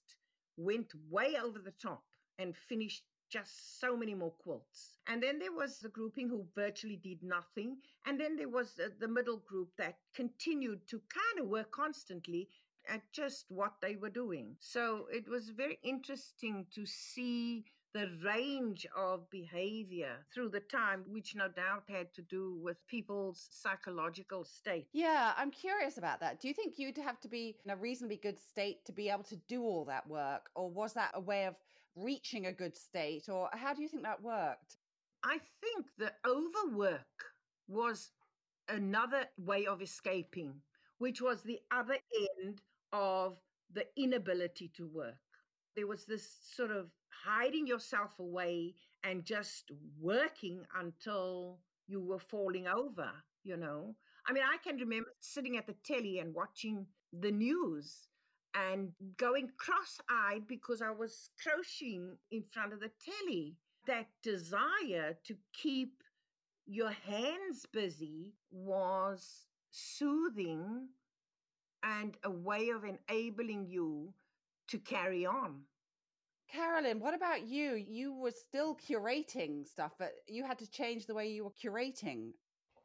went 0.56 0.92
way 1.10 1.36
over 1.42 1.58
the 1.58 1.72
top 1.82 2.02
and 2.38 2.54
finished 2.56 3.04
just 3.28 3.80
so 3.80 3.96
many 3.96 4.14
more 4.14 4.32
quilts. 4.32 4.98
And 5.06 5.22
then 5.22 5.38
there 5.38 5.52
was 5.52 5.78
the 5.78 5.88
grouping 5.88 6.28
who 6.28 6.46
virtually 6.54 7.00
did 7.02 7.22
nothing. 7.22 7.78
And 8.06 8.20
then 8.20 8.36
there 8.36 8.48
was 8.48 8.78
the 9.00 9.08
middle 9.08 9.38
group 9.38 9.70
that 9.78 9.98
continued 10.14 10.86
to 10.88 11.00
kind 11.12 11.40
of 11.40 11.50
work 11.50 11.70
constantly 11.72 12.48
at 12.88 13.02
just 13.12 13.46
what 13.48 13.72
they 13.82 13.96
were 13.96 14.10
doing. 14.10 14.56
So 14.60 15.06
it 15.10 15.28
was 15.28 15.48
very 15.48 15.78
interesting 15.82 16.66
to 16.74 16.86
see 16.86 17.64
the 17.94 18.10
range 18.24 18.86
of 18.96 19.28
behavior 19.30 20.16
through 20.32 20.50
the 20.50 20.60
time, 20.60 21.04
which 21.08 21.34
no 21.34 21.48
doubt 21.48 21.84
had 21.88 22.12
to 22.14 22.22
do 22.22 22.58
with 22.62 22.76
people's 22.86 23.48
psychological 23.50 24.44
state. 24.44 24.88
Yeah, 24.92 25.32
I'm 25.36 25.50
curious 25.50 25.96
about 25.96 26.20
that. 26.20 26.40
Do 26.40 26.48
you 26.48 26.54
think 26.54 26.74
you'd 26.76 26.98
have 26.98 27.20
to 27.20 27.28
be 27.28 27.56
in 27.64 27.70
a 27.70 27.76
reasonably 27.76 28.16
good 28.16 28.38
state 28.38 28.84
to 28.84 28.92
be 28.92 29.08
able 29.08 29.24
to 29.24 29.36
do 29.48 29.62
all 29.62 29.84
that 29.86 30.06
work? 30.06 30.50
Or 30.54 30.70
was 30.70 30.92
that 30.94 31.12
a 31.14 31.20
way 31.20 31.46
of 31.46 31.54
reaching 31.96 32.46
a 32.46 32.52
good 32.52 32.76
state, 32.76 33.28
or 33.28 33.48
how 33.54 33.72
do 33.72 33.82
you 33.82 33.88
think 33.88 34.02
that 34.02 34.22
worked? 34.22 34.76
I 35.24 35.38
think 35.60 35.86
the 35.98 36.12
overwork 36.28 37.00
was 37.68 38.10
another 38.68 39.24
way 39.38 39.66
of 39.66 39.80
escaping, 39.80 40.54
which 40.98 41.20
was 41.20 41.42
the 41.42 41.58
other 41.72 41.96
end 42.44 42.60
of 42.92 43.38
the 43.72 43.86
inability 43.96 44.70
to 44.76 44.86
work. 44.86 45.14
There 45.74 45.86
was 45.86 46.04
this 46.04 46.38
sort 46.54 46.70
of 46.70 46.90
hiding 47.26 47.66
yourself 47.66 48.18
away 48.18 48.74
and 49.02 49.24
just 49.24 49.70
working 50.00 50.64
until 50.78 51.58
you 51.88 52.00
were 52.00 52.18
falling 52.18 52.66
over, 52.66 53.10
you 53.44 53.56
know. 53.56 53.94
I 54.28 54.32
mean, 54.32 54.44
I 54.44 54.56
can 54.58 54.78
remember 54.78 55.10
sitting 55.20 55.56
at 55.56 55.66
the 55.66 55.74
telly 55.84 56.18
and 56.18 56.34
watching 56.34 56.86
the 57.12 57.30
news 57.30 58.08
and 58.54 58.92
going 59.16 59.50
cross 59.58 59.98
eyed 60.10 60.46
because 60.48 60.82
I 60.82 60.90
was 60.90 61.30
crocheting 61.42 62.16
in 62.30 62.42
front 62.52 62.72
of 62.72 62.80
the 62.80 62.90
telly. 63.04 63.56
That 63.86 64.08
desire 64.20 65.16
to 65.26 65.36
keep 65.52 66.02
your 66.66 66.90
hands 66.90 67.66
busy 67.72 68.32
was 68.50 69.46
soothing 69.70 70.88
and 71.84 72.16
a 72.24 72.30
way 72.30 72.70
of 72.70 72.82
enabling 72.84 73.68
you 73.68 74.12
to 74.68 74.78
carry 74.78 75.24
on. 75.24 75.60
Carolyn, 76.52 77.00
what 77.00 77.14
about 77.14 77.46
you? 77.46 77.74
You 77.74 78.14
were 78.14 78.30
still 78.30 78.76
curating 78.76 79.66
stuff, 79.66 79.92
but 79.98 80.12
you 80.28 80.44
had 80.44 80.58
to 80.60 80.70
change 80.70 81.06
the 81.06 81.14
way 81.14 81.28
you 81.28 81.44
were 81.44 81.50
curating. 81.50 82.30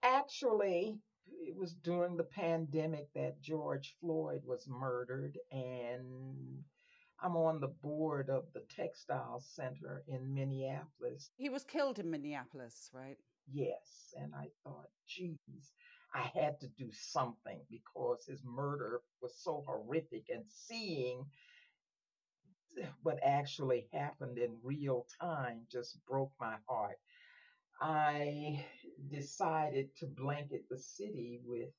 Actually, 0.04 0.98
it 1.28 1.56
was 1.56 1.74
during 1.76 2.18
the 2.18 2.24
pandemic 2.24 3.08
that 3.14 3.42
George 3.42 3.96
Floyd 4.00 4.42
was 4.46 4.68
murdered, 4.68 5.38
and 5.52 6.64
I'm 7.22 7.36
on 7.36 7.60
the 7.60 7.68
board 7.68 8.30
of 8.30 8.46
the 8.54 8.64
Textile 8.76 9.40
Center 9.40 10.04
in 10.08 10.34
Minneapolis. 10.34 11.30
He 11.38 11.50
was 11.50 11.64
killed 11.64 12.00
in 12.00 12.10
Minneapolis, 12.10 12.90
right? 12.94 13.18
Yes. 13.52 14.14
And 14.20 14.34
I 14.34 14.48
thought, 14.64 14.90
geez, 15.08 15.72
I 16.14 16.32
had 16.34 16.60
to 16.62 16.68
do 16.78 16.90
something 16.92 17.60
because 17.70 18.26
his 18.26 18.44
murder 18.44 19.02
was 19.22 19.34
so 19.38 19.64
horrific 19.68 20.26
and 20.34 20.44
seeing 20.48 21.26
what 23.04 23.20
actually 23.24 23.88
happened 23.94 24.38
in 24.38 24.58
real 24.64 25.06
time 25.20 25.62
just 25.72 25.98
broke 26.06 26.32
my 26.40 26.56
heart. 26.68 26.98
I 27.82 28.64
decided 29.10 29.90
to 29.98 30.06
blanket 30.06 30.66
the 30.70 30.78
city 30.78 31.40
with 31.44 31.70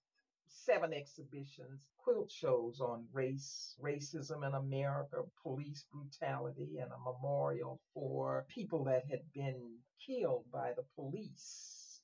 seven 0.49 0.93
exhibitions, 0.93 1.87
quilt 1.99 2.31
shows 2.31 2.81
on 2.81 3.07
race, 3.13 3.77
racism 3.83 4.47
in 4.47 4.55
America, 4.55 5.19
police 5.43 5.85
brutality, 5.93 6.79
and 6.79 6.91
a 6.93 7.13
memorial 7.13 7.81
for 7.95 8.45
people 8.49 8.85
that 8.85 9.05
had 9.11 9.21
been 9.33 9.79
killed 10.05 10.45
by 10.53 10.73
the 10.77 10.85
police. 10.97 12.01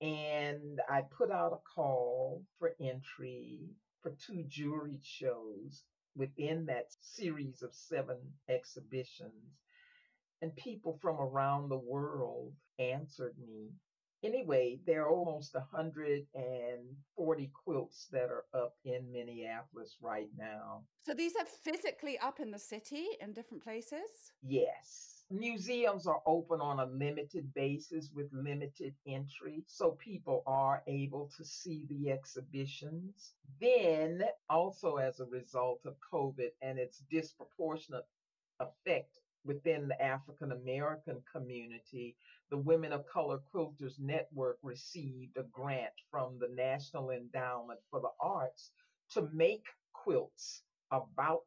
And 0.00 0.80
I 0.88 1.02
put 1.02 1.30
out 1.30 1.52
a 1.52 1.68
call 1.74 2.42
for 2.58 2.74
entry 2.80 3.60
for 4.02 4.12
two 4.12 4.44
juried 4.48 5.04
shows 5.04 5.82
within 6.16 6.66
that 6.66 6.86
series 7.00 7.62
of 7.62 7.74
seven 7.74 8.18
exhibitions. 8.48 9.58
And 10.42 10.54
people 10.56 10.98
from 11.00 11.16
around 11.20 11.68
the 11.68 11.78
world 11.78 12.52
answered 12.78 13.34
me. 13.38 13.68
Anyway, 14.22 14.78
there 14.86 15.04
are 15.04 15.10
almost 15.10 15.54
140 15.54 17.50
quilts 17.64 18.06
that 18.12 18.28
are 18.28 18.44
up 18.54 18.74
in 18.84 19.10
Minneapolis 19.10 19.96
right 20.02 20.28
now. 20.36 20.82
So 21.06 21.14
these 21.14 21.32
are 21.36 21.46
physically 21.46 22.18
up 22.18 22.38
in 22.38 22.50
the 22.50 22.58
city 22.58 23.06
in 23.20 23.32
different 23.32 23.62
places? 23.62 24.32
Yes. 24.42 25.19
Museums 25.32 26.08
are 26.08 26.20
open 26.26 26.60
on 26.60 26.80
a 26.80 26.86
limited 26.86 27.54
basis 27.54 28.10
with 28.12 28.32
limited 28.32 28.92
entry, 29.06 29.62
so 29.64 29.92
people 29.92 30.42
are 30.44 30.82
able 30.88 31.30
to 31.36 31.44
see 31.44 31.86
the 31.88 32.10
exhibitions. 32.10 33.34
Then, 33.60 34.24
also 34.48 34.96
as 34.96 35.20
a 35.20 35.26
result 35.26 35.82
of 35.86 35.94
COVID 36.12 36.50
and 36.62 36.80
its 36.80 37.04
disproportionate 37.08 38.06
effect 38.58 39.20
within 39.44 39.86
the 39.86 40.02
African 40.02 40.50
American 40.50 41.22
community, 41.32 42.16
the 42.50 42.58
Women 42.58 42.92
of 42.92 43.06
Color 43.06 43.40
Quilters 43.54 44.00
Network 44.00 44.58
received 44.64 45.36
a 45.36 45.44
grant 45.44 45.94
from 46.10 46.40
the 46.40 46.48
National 46.48 47.10
Endowment 47.10 47.78
for 47.88 48.00
the 48.00 48.10
Arts 48.20 48.72
to 49.12 49.28
make 49.32 49.66
quilts 49.92 50.62
about 50.90 51.44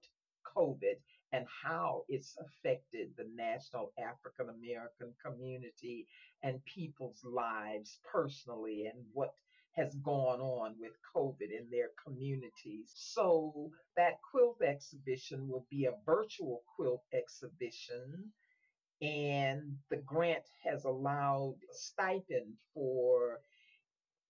COVID 0.55 0.95
and 1.33 1.45
how 1.63 2.03
it's 2.07 2.37
affected 2.39 3.09
the 3.17 3.25
national 3.35 3.91
African 3.97 4.53
American 4.55 5.13
community 5.25 6.07
and 6.43 6.63
people's 6.65 7.21
lives 7.25 7.99
personally 8.09 8.85
and 8.85 9.03
what 9.13 9.33
has 9.75 9.95
gone 9.95 10.39
on 10.39 10.75
with 10.79 10.91
COVID 11.15 11.49
in 11.49 11.67
their 11.71 11.89
communities. 12.05 12.91
So 12.93 13.71
that 13.97 14.19
quilt 14.31 14.61
exhibition 14.61 15.47
will 15.49 15.65
be 15.71 15.85
a 15.85 15.95
virtual 16.05 16.61
quilt 16.75 17.01
exhibition. 17.11 18.31
And 19.01 19.75
the 19.89 19.97
grant 19.97 20.43
has 20.63 20.85
allowed 20.85 21.55
a 21.69 21.73
stipend 21.73 22.53
for 22.75 23.39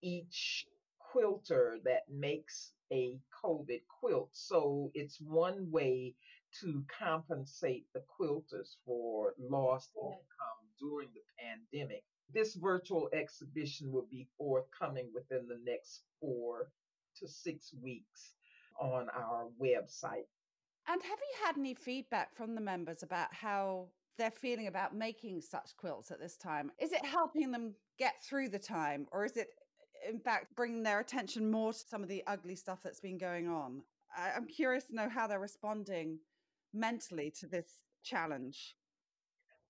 each 0.02 0.66
quilter 0.98 1.78
that 1.84 2.02
makes 2.10 2.72
a 2.90 3.18
COVID 3.44 3.82
quilt. 4.00 4.30
So 4.32 4.90
it's 4.94 5.20
one 5.20 5.70
way 5.70 6.14
to 6.60 6.84
compensate 6.98 7.86
the 7.92 8.02
quilters 8.18 8.76
for 8.84 9.34
lost 9.38 9.90
income 9.96 10.64
during 10.78 11.08
the 11.14 11.22
pandemic. 11.38 12.04
This 12.32 12.54
virtual 12.54 13.08
exhibition 13.12 13.92
will 13.92 14.06
be 14.10 14.28
forthcoming 14.38 15.10
within 15.14 15.46
the 15.46 15.58
next 15.64 16.02
four 16.20 16.70
to 17.18 17.28
six 17.28 17.72
weeks 17.82 18.34
on 18.80 19.08
our 19.10 19.48
website. 19.60 20.26
And 20.88 21.02
have 21.02 21.18
you 21.18 21.46
had 21.46 21.56
any 21.56 21.74
feedback 21.74 22.34
from 22.36 22.54
the 22.54 22.60
members 22.60 23.02
about 23.02 23.32
how 23.32 23.88
they're 24.18 24.30
feeling 24.30 24.66
about 24.66 24.94
making 24.94 25.40
such 25.40 25.76
quilts 25.76 26.10
at 26.10 26.20
this 26.20 26.36
time? 26.36 26.70
Is 26.80 26.92
it 26.92 27.04
helping 27.04 27.50
them 27.50 27.74
get 27.98 28.14
through 28.22 28.48
the 28.48 28.58
time, 28.58 29.06
or 29.12 29.24
is 29.24 29.36
it, 29.36 29.48
in 30.08 30.18
fact, 30.18 30.54
bringing 30.56 30.82
their 30.82 31.00
attention 31.00 31.50
more 31.50 31.72
to 31.72 31.78
some 31.78 32.02
of 32.02 32.08
the 32.08 32.22
ugly 32.26 32.54
stuff 32.54 32.80
that's 32.82 33.00
been 33.00 33.18
going 33.18 33.48
on? 33.48 33.82
I'm 34.16 34.46
curious 34.46 34.84
to 34.86 34.94
know 34.94 35.08
how 35.08 35.26
they're 35.26 35.40
responding 35.40 36.18
mentally 36.74 37.32
to 37.40 37.46
this 37.46 37.84
challenge? 38.02 38.76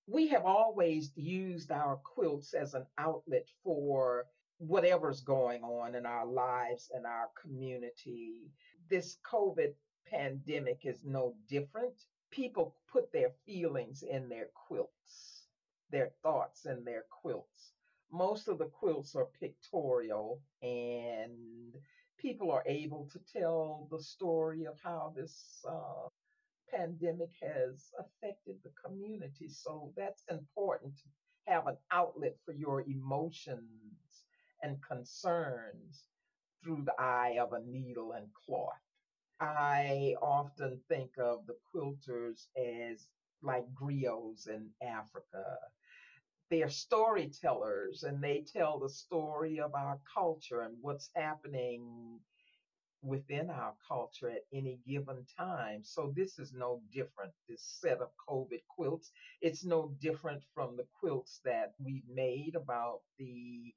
We 0.07 0.27
have 0.27 0.45
always 0.45 1.11
used 1.15 1.71
our 1.71 1.97
quilts 1.97 2.53
as 2.53 2.73
an 2.73 2.85
outlet 2.97 3.47
for 3.63 4.25
whatever's 4.57 5.21
going 5.21 5.63
on 5.63 5.95
in 5.95 6.05
our 6.05 6.25
lives 6.25 6.91
and 6.93 7.05
our 7.05 7.29
community. 7.41 8.51
This 8.89 9.17
COVID 9.29 9.73
pandemic 10.07 10.81
is 10.83 11.03
no 11.03 11.35
different. 11.49 11.93
People 12.31 12.75
put 12.91 13.11
their 13.11 13.31
feelings 13.45 14.03
in 14.03 14.29
their 14.29 14.49
quilts, 14.53 15.47
their 15.89 16.11
thoughts 16.21 16.65
in 16.65 16.83
their 16.83 17.05
quilts. 17.09 17.71
Most 18.11 18.47
of 18.47 18.59
the 18.59 18.65
quilts 18.65 19.15
are 19.15 19.27
pictorial, 19.39 20.39
and 20.61 21.75
people 22.17 22.51
are 22.51 22.63
able 22.65 23.09
to 23.11 23.19
tell 23.31 23.87
the 23.91 24.01
story 24.01 24.65
of 24.65 24.79
how 24.83 25.13
this 25.15 25.65
uh, 25.67 26.07
pandemic 26.73 27.31
has 27.41 27.91
affected 27.99 28.55
the 28.63 28.71
community. 28.83 29.47
So 29.49 29.93
that's 29.95 30.23
important 30.29 30.97
to 30.97 31.51
have 31.51 31.67
an 31.67 31.77
outlet 31.91 32.35
for 32.45 32.53
your 32.53 32.81
emotions 32.81 34.23
and 34.63 34.77
concerns 34.83 36.05
through 36.63 36.83
the 36.85 36.99
eye 36.99 37.37
of 37.39 37.53
a 37.53 37.61
needle 37.61 38.13
and 38.13 38.27
cloth. 38.33 38.73
I 39.39 40.15
often 40.21 40.79
think 40.87 41.11
of 41.17 41.45
the 41.45 41.55
quilters 41.73 42.47
as 42.57 43.07
like 43.41 43.65
griots 43.73 44.47
in 44.47 44.69
Africa. 44.81 45.43
They're 46.49 46.69
storytellers 46.69 48.03
and 48.03 48.23
they 48.23 48.45
tell 48.51 48.79
the 48.79 48.89
story 48.89 49.59
of 49.59 49.75
our 49.75 49.99
culture 50.13 50.61
and 50.61 50.75
what's 50.81 51.09
happening 51.15 52.19
within 53.05 53.49
our 53.49 53.73
culture 53.87 54.29
at 54.29 54.45
any 54.51 54.79
given 54.87 55.25
time. 55.37 55.81
So 55.83 56.11
this 56.15 56.39
is 56.39 56.53
no 56.53 56.81
different. 56.91 57.31
This 57.47 57.63
set 57.79 57.99
of 58.01 58.09
COVID 58.27 58.61
quilts, 58.67 59.11
it's 59.41 59.63
no 59.63 59.93
different 60.01 60.41
from 60.53 60.75
the 60.75 60.87
quilts 60.99 61.39
that 61.45 61.73
we've 61.79 62.07
made 62.13 62.55
about 62.55 63.01
the 63.19 63.73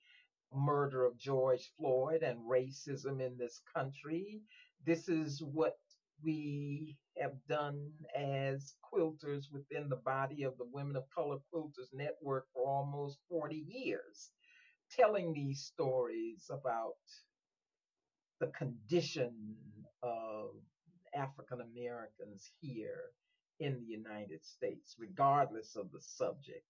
murder 0.54 1.04
of 1.04 1.18
George 1.18 1.70
Floyd 1.76 2.22
and 2.22 2.38
racism 2.50 3.20
in 3.20 3.36
this 3.36 3.60
country. 3.74 4.40
This 4.86 5.08
is 5.08 5.42
what 5.42 5.76
we 6.24 6.96
have 7.20 7.34
done 7.48 7.90
as 8.16 8.74
quilters 8.92 9.52
within 9.52 9.88
the 9.88 9.96
body 9.96 10.42
of 10.44 10.56
the 10.56 10.68
Women 10.72 10.96
of 10.96 11.04
Color 11.14 11.36
Quilters 11.52 11.92
Network 11.92 12.46
for 12.54 12.66
almost 12.66 13.18
40 13.28 13.56
years, 13.56 14.30
telling 14.90 15.32
these 15.32 15.60
stories 15.60 16.50
about 16.50 16.94
the 18.40 18.48
condition 18.48 19.32
of 20.02 20.50
African 21.14 21.60
Americans 21.60 22.50
here 22.60 23.10
in 23.60 23.78
the 23.80 23.86
United 23.86 24.44
States, 24.44 24.96
regardless 24.98 25.76
of 25.76 25.90
the 25.92 26.00
subject. 26.00 26.64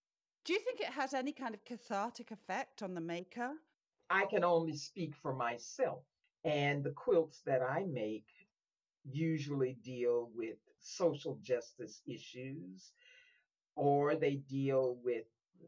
Do 0.44 0.54
you 0.54 0.60
think 0.60 0.80
it 0.80 0.86
has 0.86 1.12
any 1.12 1.32
kind 1.32 1.54
of 1.54 1.64
cathartic 1.64 2.30
effect 2.30 2.82
on 2.82 2.94
the 2.94 3.00
maker? 3.00 3.52
I 4.08 4.24
can 4.24 4.44
only 4.44 4.76
speak 4.76 5.14
for 5.14 5.34
myself. 5.34 6.02
And 6.44 6.82
the 6.82 6.92
quilts 6.92 7.42
that 7.44 7.62
I 7.62 7.84
make 7.84 8.26
usually 9.04 9.76
deal 9.84 10.30
with 10.34 10.56
social 10.80 11.38
justice 11.42 12.00
issues 12.06 12.92
or 13.76 14.14
they 14.14 14.36
deal 14.36 14.98
with 15.04 15.24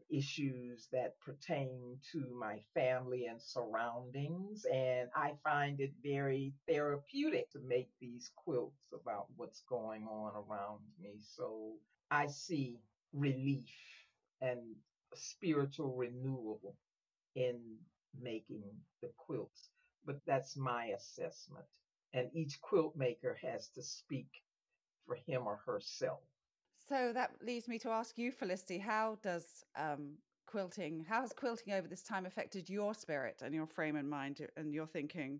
issues 0.09 0.87
that 0.91 1.19
pertain 1.19 1.97
to 2.11 2.25
my 2.39 2.59
family 2.73 3.27
and 3.27 3.41
surroundings. 3.41 4.65
And 4.71 5.09
I 5.15 5.33
find 5.43 5.79
it 5.79 5.93
very 6.03 6.53
therapeutic 6.67 7.49
to 7.51 7.59
make 7.59 7.89
these 7.99 8.31
quilts 8.35 8.93
about 8.93 9.27
what's 9.35 9.61
going 9.69 10.03
on 10.03 10.33
around 10.35 10.79
me. 11.01 11.19
So 11.21 11.73
I 12.09 12.27
see 12.27 12.79
relief 13.13 13.69
and 14.41 14.59
spiritual 15.13 15.95
renewal 15.95 16.75
in 17.35 17.59
making 18.19 18.63
the 19.01 19.09
quilts. 19.17 19.69
But 20.05 20.19
that's 20.25 20.57
my 20.57 20.85
assessment. 20.87 21.65
And 22.13 22.29
each 22.33 22.59
quilt 22.61 22.95
maker 22.95 23.37
has 23.41 23.69
to 23.69 23.83
speak 23.83 24.29
for 25.05 25.15
him 25.15 25.43
or 25.45 25.59
herself. 25.65 26.21
So 26.91 27.13
that 27.13 27.31
leads 27.41 27.69
me 27.69 27.79
to 27.79 27.89
ask 27.89 28.17
you, 28.17 28.33
Felicity, 28.33 28.77
how 28.77 29.17
does 29.23 29.63
um, 29.77 30.15
quilting, 30.45 31.05
how 31.07 31.21
has 31.21 31.31
quilting 31.31 31.73
over 31.73 31.87
this 31.87 32.03
time 32.03 32.25
affected 32.25 32.69
your 32.69 32.93
spirit 32.93 33.41
and 33.41 33.55
your 33.55 33.65
frame 33.65 33.95
and 33.95 34.09
mind 34.09 34.45
and 34.57 34.73
your 34.73 34.87
thinking? 34.87 35.39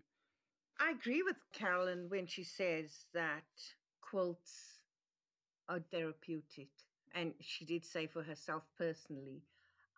I 0.80 0.92
agree 0.92 1.22
with 1.22 1.36
Carolyn 1.52 2.06
when 2.08 2.26
she 2.26 2.42
says 2.42 3.04
that 3.12 3.44
quilts 4.00 4.78
are 5.68 5.80
therapeutic. 5.90 6.70
And 7.14 7.34
she 7.42 7.66
did 7.66 7.84
say 7.84 8.06
for 8.06 8.22
herself 8.22 8.62
personally, 8.78 9.42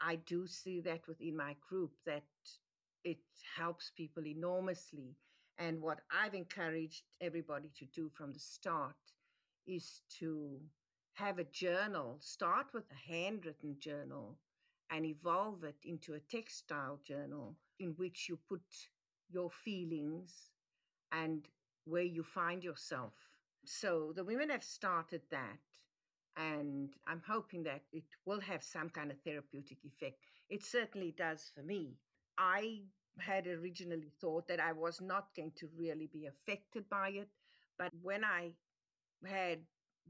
I 0.01 0.17
do 0.17 0.49
see 0.49 0.81
that 0.81 1.07
within 1.07 1.37
my 1.37 1.55
group 1.69 1.93
that 2.05 2.25
it 3.05 3.21
helps 3.57 3.93
people 3.97 4.27
enormously. 4.27 5.15
And 5.59 5.81
what 5.81 6.01
I've 6.11 6.35
encouraged 6.35 7.05
everybody 7.21 7.71
to 7.79 7.85
do 7.95 8.11
from 8.13 8.33
the 8.33 8.41
start 8.41 8.97
is 9.69 10.01
to 10.19 10.59
have 11.15 11.39
a 11.39 11.45
journal, 11.45 12.17
start 12.21 12.67
with 12.75 12.85
a 12.91 13.13
handwritten 13.13 13.77
journal 13.79 14.37
and 14.91 15.05
evolve 15.07 15.65
it 15.65 15.77
into 15.85 16.15
a 16.15 16.21
textile 16.21 16.99
journal 17.07 17.57
in 17.81 17.95
which 17.97 18.29
you 18.29 18.39
put 18.49 18.63
your 19.31 19.51
feelings 19.51 20.51
and 21.13 21.49
where 21.85 22.03
you 22.03 22.23
find 22.23 22.63
yourself. 22.63 23.13
So 23.65 24.13
the 24.15 24.25
women 24.25 24.51
have 24.51 24.65
started 24.65 25.23
that, 25.31 25.59
and 26.37 26.91
I'm 27.07 27.23
hoping 27.27 27.63
that 27.65 27.83
it 27.93 28.05
will 28.27 28.41
have 28.41 28.63
some 28.63 28.91
kind 28.91 29.11
of 29.11 29.19
therapeutic 29.25 29.79
effect. 29.85 30.19
It 30.51 30.65
certainly 30.65 31.15
does 31.17 31.51
for 31.55 31.63
me. 31.63 31.95
I 32.37 32.83
had 33.19 33.47
originally 33.47 34.11
thought 34.21 34.49
that 34.49 34.61
I 34.61 34.73
was 34.73 35.01
not 35.01 35.29
going 35.37 35.53
to 35.57 35.69
really 35.79 36.11
be 36.13 36.27
affected 36.27 36.89
by 36.91 37.11
it, 37.11 37.29
but 37.79 37.91
when 38.03 38.25
I 38.25 38.53
had 39.25 39.61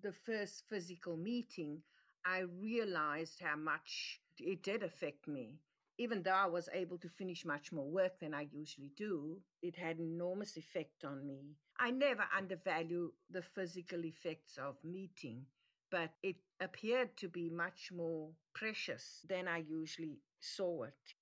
the 0.02 0.12
first 0.12 0.64
physical 0.68 1.16
meeting, 1.16 1.82
I 2.24 2.40
realized 2.40 3.40
how 3.40 3.56
much 3.56 4.20
it 4.38 4.62
did 4.62 4.82
affect 4.82 5.28
me. 5.28 5.58
Even 5.98 6.22
though 6.22 6.32
I 6.32 6.46
was 6.46 6.68
able 6.72 6.98
to 6.98 7.08
finish 7.08 7.44
much 7.44 7.70
more 7.70 7.88
work 7.88 8.18
than 8.18 8.34
I 8.34 8.48
usually 8.52 8.90
do, 8.96 9.38
it 9.62 9.76
had 9.76 10.00
enormous 10.00 10.56
effect 10.56 11.04
on 11.04 11.24
me. 11.24 11.56
I 11.78 11.90
never 11.90 12.24
undervalue 12.36 13.12
the 13.30 13.42
physical 13.42 14.04
effects 14.04 14.58
of 14.58 14.76
meeting, 14.82 15.46
but 15.90 16.10
it 16.22 16.36
appeared 16.60 17.16
to 17.18 17.28
be 17.28 17.48
much 17.48 17.92
more 17.94 18.30
precious 18.54 19.24
than 19.28 19.46
I 19.46 19.58
usually 19.58 20.18
saw 20.40 20.84
it. 20.84 21.14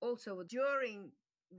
Also, 0.00 0.42
during 0.42 1.10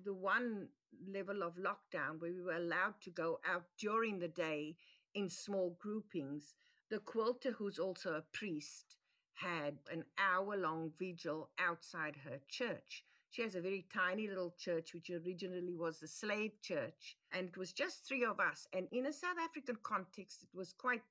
the 0.05 0.13
one 0.13 0.67
level 1.11 1.41
of 1.43 1.55
lockdown 1.55 2.19
where 2.19 2.33
we 2.33 2.41
were 2.41 2.53
allowed 2.53 3.01
to 3.01 3.09
go 3.09 3.39
out 3.49 3.65
during 3.79 4.19
the 4.19 4.27
day 4.27 4.75
in 5.19 5.29
small 5.29 5.75
groupings. 5.79 6.55
The 6.89 6.99
quilter, 6.99 7.51
who's 7.51 7.77
also 7.77 8.13
a 8.13 8.23
priest, 8.37 8.95
had 9.33 9.75
an 9.91 10.05
hour 10.17 10.57
long 10.57 10.91
vigil 10.97 11.49
outside 11.59 12.15
her 12.23 12.39
church. 12.47 13.03
She 13.31 13.43
has 13.43 13.53
a 13.53 13.61
very 13.61 13.85
tiny 13.93 14.27
little 14.27 14.55
church, 14.57 14.93
which 14.93 15.09
originally 15.09 15.75
was 15.75 15.99
the 15.99 16.07
slave 16.07 16.53
church. 16.61 17.17
And 17.31 17.49
it 17.49 17.57
was 17.57 17.73
just 17.73 18.07
three 18.07 18.25
of 18.25 18.39
us. 18.39 18.67
And 18.73 18.87
in 18.91 19.05
a 19.05 19.13
South 19.13 19.37
African 19.43 19.77
context, 19.83 20.43
it 20.43 20.57
was 20.57 20.73
quite 20.73 21.03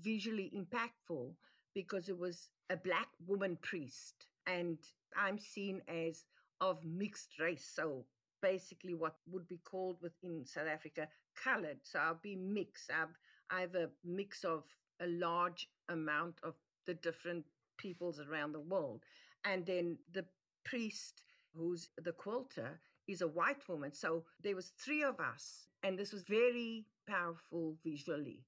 visually 0.00 0.50
impactful 0.56 1.32
because 1.74 2.08
it 2.08 2.18
was 2.18 2.48
a 2.70 2.76
black 2.76 3.08
woman 3.26 3.58
priest. 3.60 4.26
And 4.46 4.78
I'm 5.14 5.38
seen 5.38 5.82
as 5.86 6.24
of 6.60 6.84
mixed 6.84 7.38
race. 7.38 7.70
So 7.74 8.06
basically 8.40 8.94
what 8.94 9.16
would 9.30 9.46
be 9.48 9.60
called 9.64 9.96
within 10.00 10.46
South 10.46 10.68
Africa 10.72 11.08
colored. 11.42 11.78
So 11.82 11.98
I'll 11.98 12.20
be 12.22 12.36
mixed. 12.36 12.90
I've, 12.90 13.14
I 13.50 13.60
have 13.60 13.74
a 13.74 13.90
mix 14.04 14.44
of 14.44 14.64
a 15.00 15.06
large 15.06 15.68
amount 15.88 16.40
of 16.42 16.54
the 16.86 16.94
different 16.94 17.44
peoples 17.78 18.20
around 18.20 18.52
the 18.52 18.60
world. 18.60 19.02
And 19.44 19.64
then 19.66 19.98
the 20.12 20.24
priest, 20.64 21.22
who's 21.54 21.88
the 21.98 22.12
quilter, 22.12 22.80
is 23.06 23.20
a 23.20 23.28
white 23.28 23.68
woman. 23.68 23.92
So 23.92 24.24
there 24.42 24.56
was 24.56 24.72
three 24.78 25.02
of 25.02 25.20
us, 25.20 25.68
and 25.82 25.98
this 25.98 26.12
was 26.12 26.22
very 26.22 26.86
powerful 27.06 27.76
visually. 27.84 28.44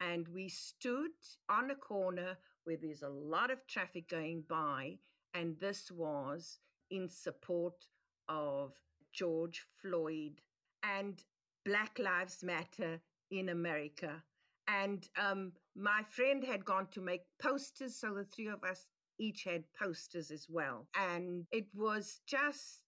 And 0.00 0.26
we 0.28 0.48
stood 0.48 1.10
on 1.48 1.70
a 1.70 1.74
corner 1.74 2.38
where 2.64 2.76
there's 2.76 3.02
a 3.02 3.08
lot 3.08 3.50
of 3.50 3.66
traffic 3.66 4.08
going 4.08 4.44
by, 4.48 4.98
and 5.34 5.56
this 5.60 5.90
was 5.90 6.58
in 6.90 7.08
support 7.08 7.86
of 8.28 8.72
George 9.12 9.64
Floyd 9.80 10.40
and 10.82 11.22
Black 11.64 11.98
Lives 11.98 12.42
Matter 12.42 13.00
in 13.30 13.50
America 13.50 14.22
and 14.70 15.08
um, 15.18 15.52
my 15.74 16.02
friend 16.08 16.44
had 16.44 16.64
gone 16.64 16.86
to 16.92 17.00
make 17.00 17.22
posters, 17.42 17.96
so 17.96 18.14
the 18.14 18.24
three 18.24 18.48
of 18.48 18.62
us 18.62 18.86
each 19.18 19.44
had 19.44 19.64
posters 19.78 20.30
as 20.30 20.46
well. 20.48 20.86
And 20.96 21.46
it 21.50 21.66
was 21.74 22.20
just 22.26 22.80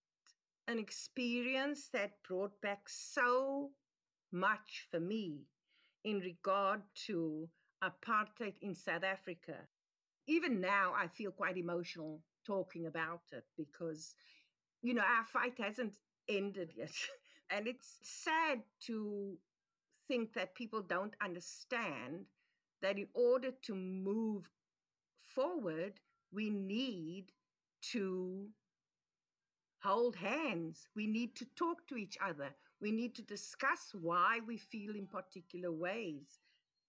an 0.69 0.79
experience 0.79 1.89
that 1.93 2.23
brought 2.27 2.61
back 2.61 2.89
so 2.89 3.71
much 4.33 4.87
for 4.91 5.01
me 5.01 5.43
in 6.05 6.21
regard 6.21 6.83
to 7.07 7.49
apartheid 7.83 8.55
in 8.63 8.75
South 8.75 9.05
Africa. 9.05 9.57
Even 10.29 10.61
now, 10.61 10.93
I 10.97 11.09
feel 11.09 11.33
quite 11.33 11.57
emotional 11.57 12.23
talking 12.47 12.87
about 12.87 13.23
it 13.33 13.45
because, 13.57 14.15
you 14.83 14.95
know, 14.95 15.03
our 15.03 15.25
fight 15.25 15.59
hasn't 15.59 15.97
ended 16.29 16.73
yet. 16.77 16.93
and 17.51 17.67
it's 17.67 17.99
sad 18.03 18.63
to 18.87 19.37
think 20.09 20.35
that 20.35 20.55
people 20.55 20.83
don't 20.83 21.15
understand 21.23 22.27
that 22.83 22.99
in 22.99 23.09
order 23.15 23.51
to 23.63 23.75
move 23.75 24.49
forward, 25.35 26.01
we 26.33 26.51
need 26.51 27.33
to 27.93 28.49
hold 29.83 30.17
hands. 30.17 30.89
We 30.95 31.07
need 31.07 31.35
to 31.37 31.47
talk 31.57 31.87
to 31.89 31.97
each 31.97 32.17
other. 32.25 32.51
We 32.81 32.93
need 32.93 33.15
to 33.17 33.23
discuss 33.23 33.93
why 33.95 34.41
we 34.47 34.57
feel 34.57 34.95
in 34.95 35.07
particular 35.07 35.73
ways. 35.73 36.41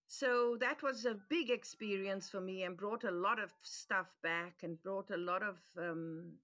So 0.06 0.56
that 0.60 0.82
was 0.82 1.04
a 1.04 1.16
big 1.28 1.50
experience 1.50 2.28
for 2.30 2.40
me 2.40 2.62
and 2.62 2.76
brought 2.76 3.04
a 3.04 3.10
lot 3.10 3.40
of 3.40 3.52
stuff 3.62 4.06
back 4.22 4.60
and 4.62 4.80
brought 4.82 5.10
a 5.10 5.16
lot 5.16 5.42
of, 5.42 5.56
um, 5.78 6.34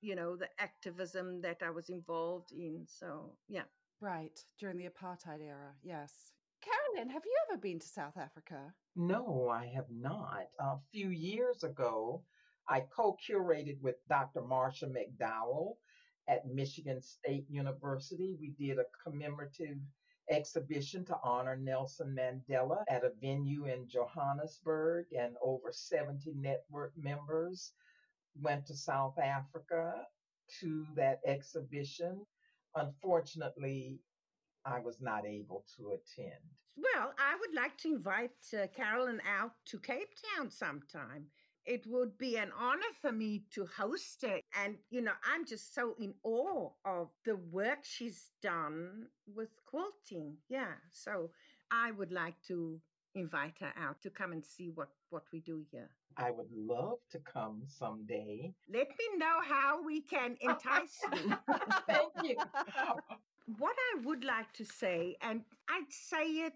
you 0.00 0.14
know, 0.14 0.36
the 0.36 0.48
activism 0.60 1.40
that 1.42 1.62
I 1.64 1.70
was 1.70 1.88
involved 1.90 2.52
in. 2.52 2.86
So, 2.86 3.36
yeah. 3.48 3.64
Right, 4.00 4.38
during 4.60 4.76
the 4.76 4.88
apartheid 4.88 5.40
era, 5.40 5.72
yes. 5.82 6.12
Carolyn, 6.62 7.10
have 7.10 7.24
you 7.24 7.34
ever 7.48 7.58
been 7.58 7.78
to 7.78 7.88
South 7.88 8.16
Africa? 8.18 8.74
No, 8.94 9.48
I 9.48 9.66
have 9.74 9.86
not. 9.90 10.48
A 10.60 10.76
few 10.92 11.08
years 11.08 11.64
ago, 11.64 12.22
I 12.68 12.80
co 12.80 13.16
curated 13.26 13.80
with 13.80 13.96
Dr. 14.08 14.42
Marsha 14.42 14.84
MacDowell 14.84 15.76
at 16.28 16.46
Michigan 16.46 17.00
State 17.00 17.46
University. 17.48 18.36
We 18.38 18.50
did 18.58 18.78
a 18.78 18.84
commemorative 19.02 19.78
exhibition 20.30 21.04
to 21.06 21.16
honor 21.22 21.56
Nelson 21.56 22.14
Mandela 22.18 22.82
at 22.88 23.04
a 23.04 23.12
venue 23.20 23.66
in 23.66 23.88
Johannesburg, 23.88 25.06
and 25.18 25.36
over 25.42 25.72
70 25.72 26.34
network 26.34 26.92
members 26.96 27.72
went 28.40 28.66
to 28.66 28.74
South 28.76 29.18
Africa 29.18 30.06
to 30.60 30.86
that 30.96 31.20
exhibition. 31.26 32.26
Unfortunately, 32.76 33.98
I 34.64 34.80
was 34.80 35.00
not 35.00 35.26
able 35.26 35.64
to 35.76 35.90
attend. 35.90 36.40
Well, 36.76 37.12
I 37.18 37.36
would 37.40 37.54
like 37.54 37.78
to 37.78 37.88
invite 37.88 38.30
uh, 38.52 38.66
Carolyn 38.68 39.20
out 39.26 39.52
to 39.66 39.78
Cape 39.78 40.10
Town 40.36 40.50
sometime. 40.50 41.26
It 41.64 41.84
would 41.86 42.16
be 42.18 42.36
an 42.36 42.52
honor 42.56 42.92
for 43.00 43.10
me 43.10 43.44
to 43.54 43.66
host 43.66 44.22
her. 44.22 44.40
And, 44.62 44.76
you 44.90 45.00
know, 45.00 45.14
I'm 45.28 45.44
just 45.46 45.74
so 45.74 45.94
in 45.98 46.14
awe 46.22 46.70
of 46.84 47.08
the 47.24 47.36
work 47.36 47.78
she's 47.82 48.30
done 48.42 49.06
with 49.34 49.48
quilting. 49.64 50.36
Yeah. 50.48 50.74
So 50.92 51.30
I 51.70 51.90
would 51.90 52.12
like 52.12 52.40
to 52.48 52.80
invite 53.16 53.54
her 53.60 53.72
out 53.80 54.00
to 54.02 54.10
come 54.10 54.32
and 54.32 54.44
see 54.44 54.70
what, 54.74 54.88
what 55.10 55.24
we 55.32 55.40
do 55.40 55.64
here. 55.72 55.90
I 56.16 56.30
would 56.30 56.50
love 56.54 56.98
to 57.10 57.18
come 57.18 57.62
someday. 57.66 58.52
Let 58.72 58.88
me 58.88 59.18
know 59.18 59.40
how 59.42 59.82
we 59.82 60.02
can 60.02 60.36
entice 60.40 60.98
you. 61.12 61.36
Thank 61.88 62.12
you. 62.22 62.36
what 63.58 63.76
I 63.94 64.00
would 64.04 64.24
like 64.24 64.52
to 64.54 64.64
say, 64.64 65.16
and 65.22 65.42
I'd 65.68 65.90
say 65.90 66.24
it 66.24 66.54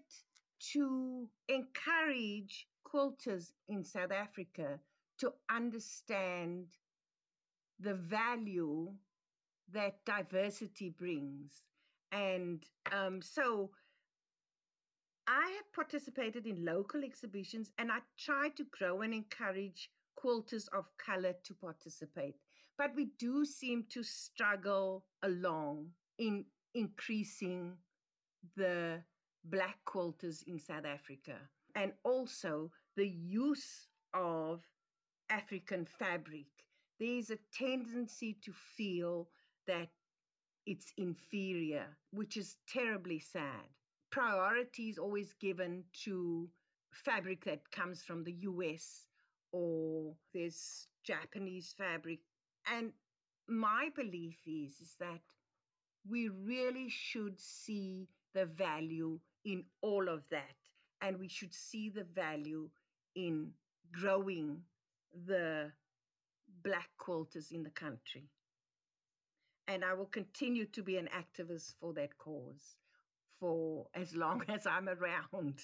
to 0.73 1.27
encourage 1.49 2.67
quilters 2.85 3.51
in 3.67 3.83
South 3.83 4.11
Africa 4.11 4.79
to 5.19 5.31
understand 5.49 6.65
the 7.79 7.93
value 7.95 8.91
that 9.73 10.03
diversity 10.05 10.89
brings. 10.89 11.63
And 12.11 12.63
um, 12.91 13.21
so 13.21 13.71
I 15.31 15.49
have 15.55 15.71
participated 15.73 16.45
in 16.45 16.65
local 16.65 17.05
exhibitions 17.05 17.71
and 17.77 17.89
I 17.89 17.99
try 18.19 18.49
to 18.49 18.65
grow 18.65 18.99
and 18.99 19.13
encourage 19.13 19.89
quilters 20.21 20.67
of 20.73 20.89
color 20.97 21.33
to 21.45 21.53
participate. 21.53 22.35
But 22.77 22.93
we 22.97 23.11
do 23.17 23.45
seem 23.45 23.85
to 23.91 24.03
struggle 24.03 25.05
along 25.23 25.91
in 26.19 26.43
increasing 26.75 27.77
the 28.57 29.03
black 29.45 29.77
quilters 29.87 30.43
in 30.47 30.59
South 30.59 30.85
Africa 30.85 31.37
and 31.75 31.93
also 32.03 32.69
the 32.97 33.07
use 33.07 33.87
of 34.13 34.61
African 35.29 35.87
fabric. 35.97 36.47
There's 36.99 37.29
a 37.29 37.39
tendency 37.57 38.37
to 38.43 38.51
feel 38.51 39.29
that 39.65 39.87
it's 40.65 40.91
inferior, 40.97 41.85
which 42.11 42.35
is 42.35 42.57
terribly 42.67 43.19
sad. 43.19 43.69
Priority 44.11 44.89
is 44.89 44.97
always 44.97 45.33
given 45.39 45.85
to 46.03 46.49
fabric 46.91 47.45
that 47.45 47.71
comes 47.71 48.03
from 48.03 48.23
the 48.23 48.33
US 48.41 49.07
or 49.53 50.13
this 50.33 50.87
Japanese 51.03 51.73
fabric. 51.77 52.19
And 52.69 52.91
my 53.47 53.89
belief 53.95 54.37
is, 54.45 54.81
is 54.81 54.95
that 54.99 55.21
we 56.09 56.27
really 56.27 56.89
should 56.89 57.39
see 57.39 58.09
the 58.33 58.45
value 58.45 59.19
in 59.45 59.63
all 59.81 60.09
of 60.09 60.23
that. 60.29 60.55
And 61.01 61.17
we 61.17 61.29
should 61.29 61.53
see 61.53 61.89
the 61.89 62.03
value 62.03 62.69
in 63.15 63.51
growing 63.93 64.61
the 65.25 65.71
black 66.63 66.89
quilters 66.99 67.51
in 67.51 67.63
the 67.63 67.69
country. 67.69 68.29
And 69.67 69.85
I 69.85 69.93
will 69.93 70.05
continue 70.05 70.65
to 70.65 70.83
be 70.83 70.97
an 70.97 71.07
activist 71.15 71.75
for 71.79 71.93
that 71.93 72.17
cause 72.17 72.75
for 73.41 73.87
as 73.95 74.15
long 74.15 74.43
as 74.49 74.65
I'm 74.65 74.87
around. 74.87 75.59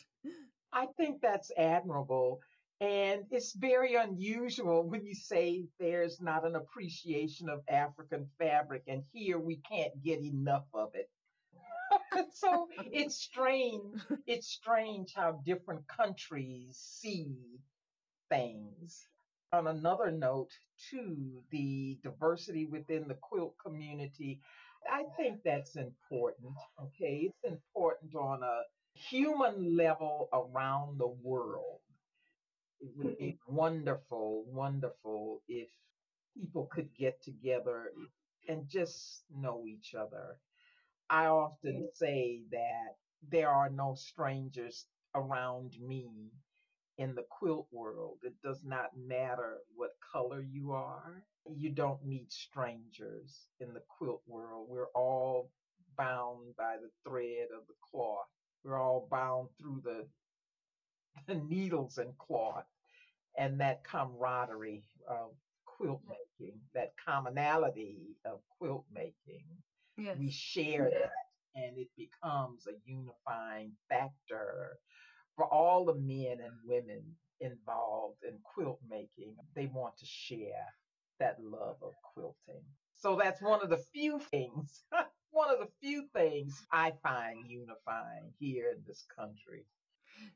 I 0.73 0.87
think 0.97 1.21
that's 1.21 1.51
admirable. 1.57 2.41
And 2.81 3.23
it's 3.31 3.53
very 3.53 3.95
unusual 3.95 4.83
when 4.87 5.05
you 5.05 5.15
say 5.15 5.65
there's 5.79 6.21
not 6.21 6.45
an 6.45 6.55
appreciation 6.55 7.49
of 7.49 7.61
African 7.69 8.29
fabric, 8.37 8.83
and 8.87 9.03
here 9.13 9.39
we 9.39 9.61
can't 9.71 10.03
get 10.03 10.21
enough 10.21 10.67
of 10.73 10.91
it. 10.93 11.09
so 12.33 12.67
it's 12.91 13.15
strange. 13.15 14.01
It's 14.27 14.47
strange 14.47 15.13
how 15.15 15.41
different 15.45 15.87
countries 15.87 16.77
see 16.77 17.37
things. 18.29 19.07
On 19.53 19.67
another 19.67 20.11
note, 20.11 20.51
too, 20.91 21.41
the 21.51 21.97
diversity 22.03 22.65
within 22.65 23.07
the 23.07 23.15
quilt 23.15 23.55
community, 23.65 24.41
I 24.91 25.03
think 25.17 25.41
that's 25.43 25.75
important. 25.75 26.53
Okay, 26.81 27.29
it's 27.29 27.43
important 27.43 28.15
on 28.15 28.43
a 28.43 28.61
human 28.93 29.75
level 29.75 30.29
around 30.33 30.99
the 30.99 31.07
world 31.07 31.81
it 32.79 32.91
would 32.95 33.17
be 33.17 33.33
mm-hmm. 33.33 33.55
wonderful, 33.55 34.43
wonderful 34.47 35.41
if 35.47 35.69
people 36.35 36.67
could 36.71 36.93
get 36.95 37.21
together 37.23 37.91
and 38.47 38.67
just 38.69 39.23
know 39.35 39.65
each 39.67 39.95
other. 39.95 40.37
I 41.09 41.25
often 41.27 41.89
say 41.93 42.41
that 42.51 42.97
there 43.29 43.49
are 43.49 43.69
no 43.69 43.95
strangers 43.95 44.85
around 45.15 45.73
me 45.79 46.31
in 46.97 47.15
the 47.15 47.25
quilt 47.29 47.67
world. 47.71 48.17
It 48.23 48.33
does 48.43 48.63
not 48.63 48.91
matter 48.97 49.57
what 49.75 49.91
color 50.11 50.41
you 50.41 50.71
are. 50.71 51.23
You 51.55 51.69
don't 51.69 52.05
meet 52.05 52.33
strangers 52.33 53.47
in 53.59 53.73
the 53.73 53.83
quilt 53.97 54.21
world. 54.27 54.67
We're 54.69 54.89
all 54.95 55.51
bound 55.97 56.55
by 56.57 56.77
the 56.81 56.89
thread 57.07 57.47
of 57.55 57.67
the 57.67 57.75
cloth. 57.91 58.27
We're 58.63 58.81
all 58.81 59.07
bound 59.09 59.49
through 59.59 59.81
the 59.83 60.07
the 61.27 61.35
needles 61.35 61.97
and 61.97 62.17
cloth 62.17 62.65
and 63.37 63.59
that 63.59 63.83
camaraderie 63.83 64.83
of 65.07 65.31
quilt 65.65 66.01
making, 66.07 66.59
that 66.73 66.93
commonality 67.03 68.17
of 68.25 68.39
quilt 68.57 68.85
making. 68.93 69.45
Yes. 69.97 70.17
We 70.19 70.31
share 70.31 70.89
that 70.91 71.11
and 71.55 71.77
it 71.77 71.87
becomes 71.97 72.67
a 72.67 72.73
unifying 72.85 73.71
factor 73.89 74.77
for 75.37 75.45
all 75.45 75.85
the 75.85 75.95
men 75.95 76.39
and 76.43 76.53
women 76.65 77.03
involved 77.39 78.23
in 78.27 78.39
quilt 78.43 78.79
making. 78.89 79.35
They 79.55 79.67
want 79.67 79.97
to 79.99 80.05
share 80.05 80.65
that 81.19 81.37
love 81.41 81.77
of 81.81 81.93
quilting. 82.13 82.63
So 82.95 83.15
that's 83.21 83.41
one 83.41 83.61
of 83.61 83.69
the 83.69 83.77
few 83.93 84.19
things, 84.31 84.83
one 85.31 85.49
of 85.53 85.59
the 85.59 85.69
few 85.81 86.07
things 86.13 86.65
I 86.71 86.93
find 87.03 87.45
unifying 87.47 88.33
here 88.39 88.71
in 88.75 88.83
this 88.87 89.05
country. 89.15 89.65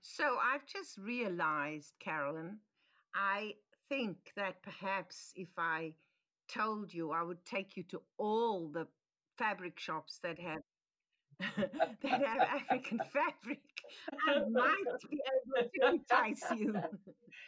So 0.02 0.38
I've 0.41 0.66
just 0.68 0.97
realized, 0.99 1.93
Carolyn, 1.99 2.60
I 3.16 3.56
think 3.89 4.18
that 4.36 4.62
perhaps 4.62 5.34
if 5.36 5.49
I 5.58 5.93
told 6.47 6.93
you, 6.93 7.12
I 7.12 7.24
would 7.24 7.43
take 7.45 7.76
you 7.76 7.84
to 7.89 8.02
all 8.18 8.70
the 8.70 8.88
fabric 9.38 9.80
shops 9.80 10.20
that 10.24 10.39
have 10.39 10.62
that 12.04 12.24
have 12.24 12.41
African 12.41 12.99
fabric. 13.14 13.60
I 14.28 14.39
might 14.50 14.76
be 15.10 15.22
able 15.58 15.70
to 15.70 15.88
entice 15.94 16.44
you. 16.56 16.76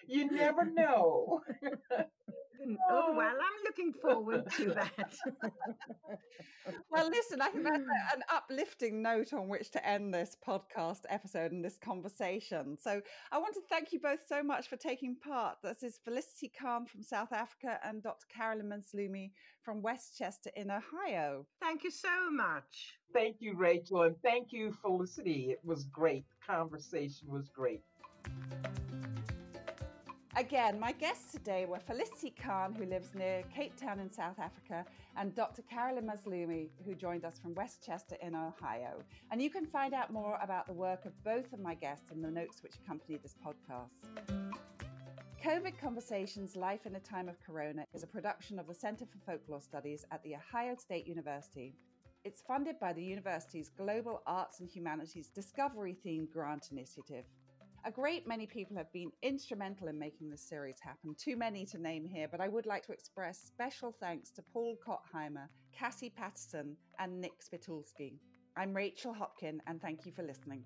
You 0.08 0.32
never 0.32 0.66
know. 0.66 1.41
Oh, 2.62 2.78
oh 2.89 3.14
well, 3.16 3.28
I'm 3.28 3.64
looking 3.66 3.93
forward 3.93 4.49
to 4.58 4.66
that. 4.72 5.16
well, 6.91 7.10
listen, 7.10 7.41
I 7.41 7.47
think 7.49 7.64
that's 7.64 7.84
an 8.16 8.24
uplifting 8.34 9.01
note 9.01 9.34
on 9.34 9.47
which 9.47 9.72
to 9.72 9.86
end 9.88 10.14
this 10.14 10.38
podcast 10.47 11.01
episode 11.10 11.51
and 11.51 11.64
this 11.64 11.78
conversation. 11.78 12.78
So 12.80 13.01
I 13.32 13.38
want 13.38 13.54
to 13.56 13.62
thank 13.70 13.91
you 13.91 13.99
both 13.99 14.22
so 14.28 14.43
much 14.43 14.68
for 14.68 14.78
taking 14.78 15.16
part. 15.16 15.58
This 15.64 15.84
is 15.84 15.99
Felicity 16.04 16.51
Khan 16.60 16.86
from 16.86 17.04
South 17.04 17.34
Africa 17.34 17.80
and 17.84 18.01
Dr. 18.01 18.26
Carolyn 18.34 18.70
Mazloomi 18.70 19.32
from 19.62 19.82
Westchester 19.82 20.51
in 20.56 20.72
Ohio. 20.72 21.45
Thank 21.62 21.84
you 21.84 21.91
so 21.91 22.32
much. 22.32 22.97
Thank 23.14 23.38
you, 23.39 23.56
Rachel, 23.56 24.04
and 24.04 24.16
thank 24.22 24.51
you, 24.51 24.76
Felicity. 24.82 25.51
It 25.51 25.60
was 25.64 25.86
great. 25.86 26.26
The 26.30 26.54
conversation 26.54 27.28
was 27.30 27.49
great. 27.49 27.82
Again, 30.36 30.80
my 30.80 30.94
guests 30.94 31.32
today 31.32 31.66
were 31.66 31.78
Felicity 31.78 32.32
Khan, 32.32 32.74
who 32.74 32.86
lives 32.86 33.14
near 33.14 33.44
Cape 33.54 33.78
Town 33.78 34.00
in 34.00 34.12
South 34.12 34.40
Africa, 34.40 34.84
and 35.16 35.36
Dr. 35.36 35.62
Carolyn 35.62 36.08
Mazloomi, 36.08 36.70
who 36.84 36.96
joined 36.96 37.24
us 37.24 37.38
from 37.38 37.54
Westchester 37.54 38.16
in 38.20 38.34
Ohio. 38.34 39.04
And 39.30 39.40
you 39.40 39.52
can 39.52 39.68
find 39.68 39.94
out 39.94 40.12
more 40.12 40.40
about 40.42 40.66
the 40.66 40.74
work 40.74 41.06
of 41.06 41.24
both 41.24 41.54
of 41.54 41.60
my 41.60 41.76
guests 41.76 42.10
in 42.10 42.24
the 42.24 42.32
notes 42.32 42.64
which 42.64 42.74
accompany 42.84 43.20
this 43.20 43.36
podcast. 43.46 43.92
COVID 45.44 45.78
Conversations 45.80 46.56
Life 46.56 46.88
in 46.88 46.96
a 46.96 47.00
Time 47.00 47.30
of 47.30 47.40
Corona 47.46 47.86
is 47.94 48.02
a 48.02 48.08
production 48.08 48.58
of 48.58 48.66
the 48.66 48.74
Center 48.74 49.06
for 49.06 49.20
Folklore 49.28 49.62
Studies 49.62 50.04
at 50.12 50.24
The 50.24 50.36
Ohio 50.36 50.76
State 50.80 51.06
University. 51.06 51.76
It's 52.24 52.42
funded 52.42 52.80
by 52.80 52.92
the 52.94 53.04
university's 53.04 53.70
Global 53.70 54.24
Arts 54.26 54.62
and 54.62 54.70
Humanities 54.70 55.28
Discovery 55.28 55.96
Theme 56.04 56.28
Grant 56.34 56.70
Initiative. 56.72 57.26
A 57.86 57.92
great 57.92 58.26
many 58.26 58.48
people 58.48 58.78
have 58.78 58.92
been 58.94 59.12
instrumental 59.22 59.90
in 59.90 60.00
making 60.00 60.30
this 60.30 60.48
series 60.48 60.80
happen, 60.82 61.14
too 61.18 61.36
many 61.36 61.66
to 61.66 61.78
name 61.78 62.06
here, 62.06 62.30
but 62.32 62.40
I 62.40 62.48
would 62.48 62.66
like 62.66 62.86
to 62.86 62.94
express 62.94 63.38
special 63.38 63.94
thanks 64.00 64.32
to 64.32 64.42
Paul 64.42 64.78
Kotheimer, 64.88 65.50
Cassie 65.78 66.10
Patterson, 66.10 66.78
and 67.00 67.20
Nick 67.20 67.42
Spitulski. 67.44 68.20
I'm 68.56 68.74
Rachel 68.74 69.14
Hopkin, 69.14 69.60
and 69.68 69.82
thank 69.82 70.06
you 70.06 70.14
for 70.14 70.24
listening. 70.24 70.66